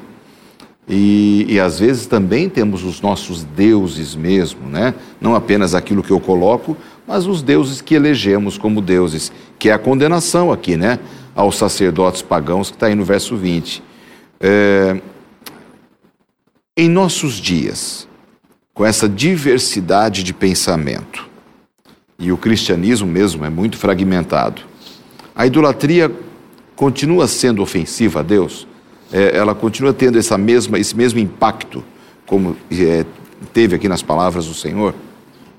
E, 0.87 1.45
e, 1.47 1.59
às 1.59 1.79
vezes 1.79 2.05
também 2.05 2.49
temos 2.49 2.83
os 2.83 3.01
nossos 3.01 3.43
deuses 3.43 4.15
mesmo, 4.15 4.67
né? 4.67 4.93
Não 5.21 5.35
apenas 5.35 5.73
aquilo 5.73 6.03
que 6.03 6.11
eu 6.11 6.19
coloco, 6.19 6.75
mas 7.07 7.25
os 7.27 7.41
deuses 7.41 7.81
que 7.81 7.95
elegemos 7.95 8.57
como 8.57 8.81
deuses, 8.81 9.31
que 9.57 9.69
é 9.69 9.73
a 9.73 9.79
condenação 9.79 10.51
aqui, 10.51 10.75
né? 10.75 10.99
Aos 11.33 11.55
sacerdotes 11.55 12.21
pagãos, 12.21 12.69
que 12.69 12.75
está 12.75 12.87
aí 12.87 12.95
no 12.95 13.05
verso 13.05 13.37
20. 13.37 13.81
É... 14.39 14.99
Em 16.75 16.89
nossos 16.89 17.35
dias, 17.35 18.07
com 18.73 18.85
essa 18.85 19.07
diversidade 19.07 20.23
de 20.23 20.33
pensamento, 20.33 21.29
e 22.19 22.31
o 22.31 22.37
cristianismo 22.37 23.07
mesmo 23.07 23.45
é 23.45 23.49
muito 23.49 23.77
fragmentado, 23.77 24.61
a 25.41 25.47
idolatria 25.47 26.11
continua 26.75 27.27
sendo 27.27 27.63
ofensiva 27.63 28.19
a 28.19 28.23
Deus? 28.23 28.67
É, 29.11 29.35
ela 29.35 29.55
continua 29.55 29.91
tendo 29.91 30.19
essa 30.19 30.37
mesma, 30.37 30.77
esse 30.77 30.95
mesmo 30.95 31.19
impacto 31.19 31.83
como 32.27 32.55
é, 32.71 33.03
teve 33.51 33.75
aqui 33.75 33.89
nas 33.89 34.03
palavras 34.03 34.45
do 34.45 34.53
Senhor? 34.53 34.93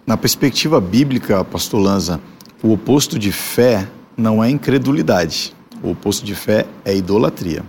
Na 0.06 0.16
perspectiva 0.16 0.80
bíblica, 0.80 1.44
pastor 1.44 1.80
Lanza, 1.80 2.20
o 2.62 2.72
oposto 2.72 3.18
de 3.18 3.32
fé 3.32 3.88
não 4.16 4.42
é 4.42 4.48
incredulidade. 4.48 5.52
O 5.82 5.90
oposto 5.90 6.24
de 6.24 6.36
fé 6.36 6.64
é 6.84 6.96
idolatria. 6.96 7.64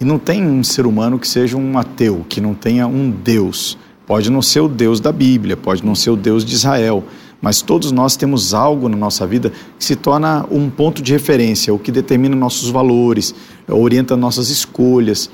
E 0.00 0.04
não 0.04 0.18
tem 0.18 0.44
um 0.44 0.64
ser 0.64 0.84
humano 0.84 1.16
que 1.16 1.28
seja 1.28 1.56
um 1.56 1.78
ateu, 1.78 2.26
que 2.28 2.40
não 2.40 2.54
tenha 2.54 2.88
um 2.88 3.08
Deus. 3.08 3.78
Pode 4.04 4.32
não 4.32 4.42
ser 4.42 4.62
o 4.62 4.68
Deus 4.68 4.98
da 4.98 5.12
Bíblia, 5.12 5.56
pode 5.56 5.86
não 5.86 5.94
ser 5.94 6.10
o 6.10 6.16
Deus 6.16 6.44
de 6.44 6.56
Israel, 6.56 7.04
mas 7.40 7.62
todos 7.62 7.90
nós 7.90 8.16
temos 8.16 8.52
algo 8.52 8.88
na 8.88 8.96
nossa 8.96 9.26
vida 9.26 9.52
que 9.78 9.84
se 9.84 9.96
torna 9.96 10.44
um 10.50 10.68
ponto 10.68 11.02
de 11.02 11.12
referência, 11.12 11.72
o 11.72 11.78
que 11.78 11.90
determina 11.90 12.36
nossos 12.36 12.68
valores, 12.68 13.34
orienta 13.68 14.16
nossas 14.16 14.50
escolhas. 14.50 15.30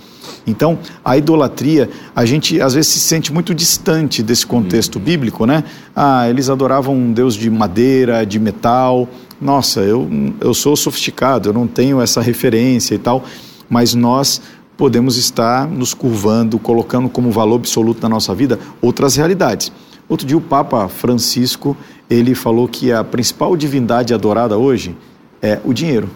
Então, 0.46 0.78
a 1.04 1.16
idolatria, 1.16 1.90
a 2.14 2.24
gente 2.24 2.60
às 2.60 2.74
vezes 2.74 2.92
se 2.92 3.00
sente 3.00 3.32
muito 3.32 3.54
distante 3.54 4.22
desse 4.22 4.46
contexto 4.46 4.96
uhum. 4.96 5.04
bíblico, 5.04 5.46
né? 5.46 5.64
Ah, 5.94 6.28
eles 6.28 6.48
adoravam 6.48 6.94
um 6.94 7.12
Deus 7.12 7.34
de 7.34 7.50
madeira, 7.50 8.24
de 8.24 8.38
metal. 8.38 9.08
Nossa, 9.40 9.80
eu, 9.80 10.08
eu 10.40 10.54
sou 10.54 10.76
sofisticado, 10.76 11.48
eu 11.48 11.52
não 11.52 11.66
tenho 11.66 12.00
essa 12.00 12.20
referência 12.20 12.94
e 12.94 12.98
tal, 12.98 13.24
mas 13.68 13.94
nós 13.94 14.40
podemos 14.76 15.16
estar 15.16 15.66
nos 15.66 15.94
curvando, 15.94 16.58
colocando 16.58 17.08
como 17.08 17.30
valor 17.30 17.56
absoluto 17.56 18.02
na 18.02 18.08
nossa 18.08 18.34
vida 18.34 18.58
outras 18.80 19.16
realidades. 19.16 19.72
Outro 20.08 20.26
dia 20.26 20.36
o 20.36 20.40
Papa 20.40 20.86
Francisco, 20.88 21.76
ele 22.08 22.34
falou 22.34 22.68
que 22.68 22.92
a 22.92 23.02
principal 23.02 23.56
divindade 23.56 24.14
adorada 24.14 24.56
hoje 24.56 24.96
é 25.42 25.60
o 25.64 25.72
dinheiro. 25.72 26.08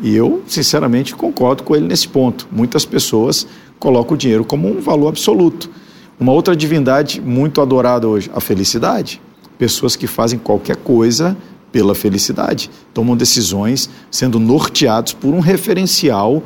E 0.00 0.14
eu, 0.14 0.42
sinceramente, 0.46 1.14
concordo 1.14 1.62
com 1.62 1.74
ele 1.74 1.86
nesse 1.86 2.06
ponto. 2.06 2.46
Muitas 2.52 2.84
pessoas 2.84 3.46
colocam 3.78 4.14
o 4.14 4.18
dinheiro 4.18 4.44
como 4.44 4.68
um 4.68 4.80
valor 4.80 5.08
absoluto. 5.08 5.68
Uma 6.20 6.32
outra 6.32 6.54
divindade 6.54 7.20
muito 7.20 7.60
adorada 7.60 8.06
hoje, 8.06 8.30
a 8.34 8.40
felicidade. 8.40 9.20
Pessoas 9.56 9.96
que 9.96 10.06
fazem 10.06 10.38
qualquer 10.38 10.76
coisa 10.76 11.36
pela 11.72 11.94
felicidade, 11.94 12.70
tomam 12.94 13.16
decisões 13.16 13.90
sendo 14.10 14.38
norteados 14.38 15.12
por 15.12 15.34
um 15.34 15.40
referencial, 15.40 16.42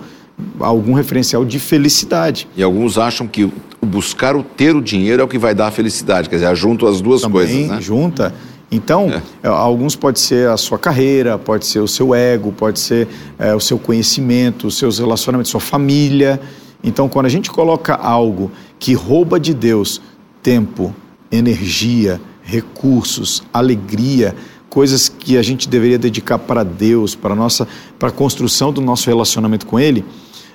algum 0.59 0.95
referencial 0.95 1.45
de 1.45 1.59
felicidade. 1.59 2.49
E 2.57 2.63
alguns 2.63 2.99
acham 2.99 3.29
que 3.29 3.51
buscar 3.85 4.37
o 4.37 4.43
ter 4.43 4.75
o 4.77 4.81
dinheiro 4.81 5.23
é 5.23 5.25
o 5.25 5.29
que 5.29 5.39
vai 5.39 5.55
dar 5.55 5.69
a 5.69 5.71
felicidade, 5.71 6.29
quer 6.29 6.37
dizer, 6.37 6.55
junto 6.55 6.87
as 6.87 7.01
duas 7.01 7.23
Também 7.23 7.33
coisas, 7.33 7.69
né? 7.69 7.81
junta. 7.81 8.35
Então, 8.71 9.11
é. 9.11 9.23
é. 9.43 9.49
alguns 9.49 9.95
pode 9.95 10.19
ser 10.19 10.49
a 10.49 10.57
sua 10.57 10.79
carreira, 10.79 11.37
pode 11.37 11.67
ser 11.67 11.81
o 11.81 11.89
seu 11.89 12.15
ego, 12.15 12.53
pode 12.53 12.81
ser 12.81 13.07
é, 13.39 13.55
o 13.55 13.61
seu 13.61 13.79
conhecimento, 13.79 14.67
os 14.67 14.79
seus 14.79 14.99
relacionamentos, 14.99 15.51
sua 15.51 15.61
família. 15.61 16.41
Então, 16.83 17.09
quando 17.09 17.27
a 17.27 17.29
gente 17.29 17.51
coloca 17.51 17.95
algo 17.95 18.51
que 18.79 18.95
rouba 18.95 19.39
de 19.39 19.53
Deus 19.53 20.01
tempo, 20.43 20.95
energia, 21.31 22.21
recursos, 22.43 23.43
alegria, 23.53 24.35
coisas 24.71 25.09
que 25.09 25.37
a 25.37 25.43
gente 25.43 25.69
deveria 25.69 25.99
dedicar 25.99 26.39
para 26.39 26.65
Deus, 26.65 27.15
para 27.15 27.35
nossa, 27.35 27.69
para 27.99 28.09
a 28.09 28.13
construção 28.13 28.73
do 28.73 28.81
nosso 28.81 29.07
relacionamento 29.07 29.67
com 29.67 29.79
Ele, 29.79 30.03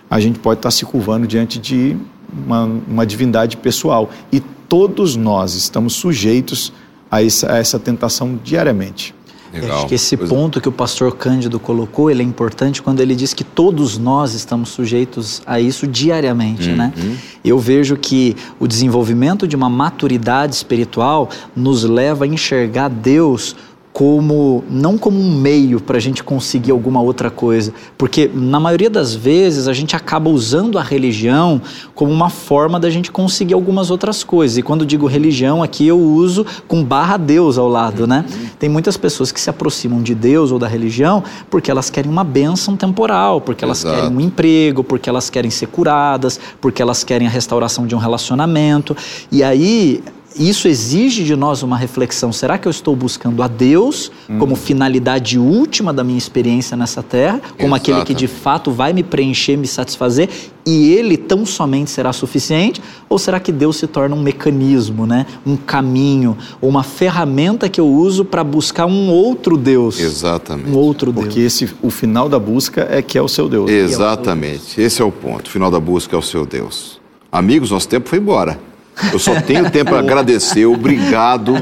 a 0.09 0.19
gente 0.19 0.39
pode 0.39 0.59
estar 0.59 0.71
se 0.71 0.85
curvando 0.85 1.27
diante 1.27 1.59
de 1.59 1.95
uma, 2.31 2.65
uma 2.87 3.05
divindade 3.05 3.57
pessoal. 3.57 4.09
E 4.31 4.39
todos 4.39 5.15
nós 5.15 5.53
estamos 5.53 5.93
sujeitos 5.93 6.73
a 7.09 7.23
essa, 7.23 7.53
a 7.53 7.57
essa 7.57 7.79
tentação 7.79 8.39
diariamente. 8.43 9.15
Legal. 9.53 9.77
Acho 9.77 9.87
que 9.87 9.95
esse 9.95 10.17
pois 10.17 10.29
é. 10.29 10.33
ponto 10.33 10.59
é. 10.59 10.61
que 10.61 10.69
o 10.69 10.71
pastor 10.71 11.15
Cândido 11.15 11.59
colocou, 11.59 12.11
ele 12.11 12.21
é 12.21 12.25
importante 12.25 12.81
quando 12.81 12.99
ele 12.99 13.15
diz 13.15 13.33
que 13.33 13.43
todos 13.43 13.97
nós 13.97 14.33
estamos 14.33 14.69
sujeitos 14.69 15.41
a 15.45 15.59
isso 15.59 15.87
diariamente, 15.87 16.69
né? 16.69 16.91
uhum. 16.95 17.03
né? 17.03 17.17
Eu 17.43 17.57
vejo 17.57 17.95
que 17.95 18.35
o 18.59 18.67
desenvolvimento 18.67 19.47
de 19.47 19.55
uma 19.55 19.69
maturidade 19.69 20.53
espiritual 20.53 21.29
nos 21.55 21.83
leva 21.83 22.25
a 22.25 22.27
enxergar 22.27 22.89
Deus 22.89 23.55
como 23.97 24.63
não 24.69 24.95
como 24.95 25.19
um 25.19 25.35
meio 25.35 25.81
para 25.81 25.97
a 25.97 25.99
gente 25.99 26.23
conseguir 26.23 26.69
alguma 26.69 27.01
outra 27.01 27.31
coisa, 27.31 27.73
porque 27.97 28.29
na 28.31 28.59
maioria 28.59 28.91
das 28.91 29.15
vezes 29.15 29.67
a 29.67 29.73
gente 29.73 29.95
acaba 29.95 30.29
usando 30.29 30.77
a 30.77 30.83
religião 30.83 31.59
como 31.95 32.11
uma 32.11 32.29
forma 32.29 32.79
da 32.79 32.91
gente 32.91 33.11
conseguir 33.11 33.55
algumas 33.55 33.89
outras 33.89 34.23
coisas. 34.23 34.55
E 34.55 34.61
quando 34.61 34.85
digo 34.85 35.07
religião 35.07 35.63
aqui 35.63 35.87
eu 35.87 35.99
uso 35.99 36.45
com 36.67 36.83
barra 36.83 37.17
Deus 37.17 37.57
ao 37.57 37.67
lado, 37.67 38.05
né? 38.05 38.23
Tem 38.59 38.69
muitas 38.69 38.97
pessoas 38.97 39.31
que 39.31 39.41
se 39.41 39.49
aproximam 39.49 39.99
de 40.03 40.13
Deus 40.13 40.51
ou 40.51 40.59
da 40.59 40.67
religião 40.67 41.23
porque 41.49 41.71
elas 41.71 41.89
querem 41.89 42.11
uma 42.11 42.23
bênção 42.23 42.77
temporal, 42.77 43.41
porque 43.41 43.65
elas 43.65 43.79
Exato. 43.79 43.95
querem 43.95 44.15
um 44.15 44.21
emprego, 44.21 44.83
porque 44.83 45.09
elas 45.09 45.27
querem 45.31 45.49
ser 45.49 45.69
curadas, 45.69 46.39
porque 46.61 46.83
elas 46.83 47.03
querem 47.03 47.27
a 47.27 47.31
restauração 47.31 47.87
de 47.87 47.95
um 47.95 47.97
relacionamento. 47.97 48.95
E 49.31 49.43
aí 49.43 50.03
isso 50.39 50.67
exige 50.67 51.23
de 51.23 51.35
nós 51.35 51.63
uma 51.63 51.77
reflexão. 51.77 52.31
Será 52.31 52.57
que 52.57 52.67
eu 52.67 52.69
estou 52.69 52.95
buscando 52.95 53.41
a 53.41 53.47
Deus 53.47 54.11
hum. 54.29 54.39
como 54.39 54.55
finalidade 54.55 55.39
última 55.39 55.93
da 55.93 56.03
minha 56.03 56.17
experiência 56.17 56.77
nessa 56.77 57.01
terra, 57.01 57.41
como 57.59 57.73
aquele 57.73 58.03
que 58.03 58.13
de 58.13 58.27
fato 58.27 58.71
vai 58.71 58.93
me 58.93 59.03
preencher, 59.03 59.57
me 59.57 59.67
satisfazer, 59.67 60.29
e 60.65 60.91
ele 60.91 61.15
tão 61.15 61.45
somente 61.45 61.89
será 61.89 62.11
suficiente? 62.11 62.81
Ou 63.09 63.17
será 63.17 63.39
que 63.39 63.51
Deus 63.51 63.77
se 63.77 63.87
torna 63.87 64.15
um 64.15 64.21
mecanismo, 64.21 65.05
né? 65.05 65.25
um 65.45 65.55
caminho, 65.55 66.37
uma 66.61 66.83
ferramenta 66.83 67.69
que 67.69 67.79
eu 67.79 67.87
uso 67.87 68.25
para 68.25 68.43
buscar 68.43 68.85
um 68.85 69.09
outro 69.09 69.57
Deus? 69.57 69.99
Exatamente. 69.99 70.69
Um 70.69 70.75
outro 70.75 71.11
Deus. 71.11 71.25
Porque 71.25 71.39
esse, 71.39 71.69
o 71.81 71.89
final 71.89 72.27
da 72.27 72.37
busca 72.37 72.87
é 72.89 73.01
que 73.01 73.17
é 73.17 73.21
o 73.21 73.27
seu 73.27 73.47
Deus. 73.47 73.69
Exatamente. 73.71 74.79
Esse 74.79 75.01
é 75.01 75.05
o 75.05 75.11
ponto. 75.11 75.47
O 75.47 75.49
final 75.49 75.71
da 75.71 75.79
busca 75.79 76.15
é 76.15 76.19
o 76.19 76.21
seu 76.21 76.45
Deus. 76.45 76.99
Amigos, 77.31 77.71
nosso 77.71 77.87
tempo 77.87 78.09
foi 78.09 78.19
embora. 78.19 78.66
Eu 79.11 79.19
só 79.19 79.39
tenho 79.41 79.69
tempo 79.69 79.91
para 79.91 79.99
agradecer. 79.99 80.65
Obrigado 80.65 81.55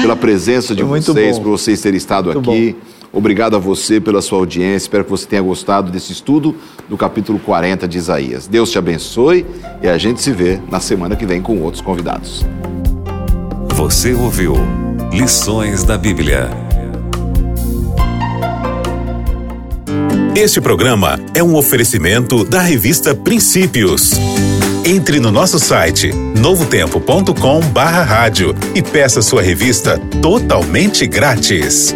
pela 0.00 0.16
presença 0.16 0.74
de 0.74 0.84
Muito 0.84 1.12
vocês, 1.12 1.36
bom. 1.38 1.44
por 1.44 1.50
vocês 1.50 1.80
terem 1.80 1.96
estado 1.98 2.32
Muito 2.32 2.50
aqui. 2.50 2.72
Bom. 2.78 2.92
Obrigado 3.18 3.54
a 3.56 3.58
você 3.58 4.00
pela 4.00 4.22
sua 4.22 4.38
audiência. 4.38 4.86
Espero 4.86 5.04
que 5.04 5.10
você 5.10 5.26
tenha 5.26 5.42
gostado 5.42 5.92
desse 5.92 6.12
estudo 6.12 6.56
do 6.88 6.96
capítulo 6.96 7.38
40 7.38 7.86
de 7.86 7.98
Isaías. 7.98 8.46
Deus 8.46 8.70
te 8.70 8.78
abençoe 8.78 9.44
e 9.82 9.88
a 9.88 9.98
gente 9.98 10.22
se 10.22 10.32
vê 10.32 10.58
na 10.70 10.80
semana 10.80 11.14
que 11.14 11.26
vem 11.26 11.42
com 11.42 11.58
outros 11.60 11.82
convidados. 11.82 12.44
Você 13.74 14.14
ouviu 14.14 14.54
Lições 15.12 15.84
da 15.84 15.98
Bíblia. 15.98 16.48
Este 20.34 20.62
programa 20.62 21.20
é 21.34 21.42
um 21.42 21.54
oferecimento 21.54 22.42
da 22.44 22.62
revista 22.62 23.14
Princípios. 23.14 24.12
Entre 24.84 25.20
no 25.20 25.30
nosso 25.30 25.60
site 25.60 26.12
novotempo.com/barra 26.12 28.02
rádio 28.02 28.52
e 28.74 28.82
peça 28.82 29.22
sua 29.22 29.40
revista 29.40 29.96
totalmente 30.20 31.06
grátis. 31.06 31.94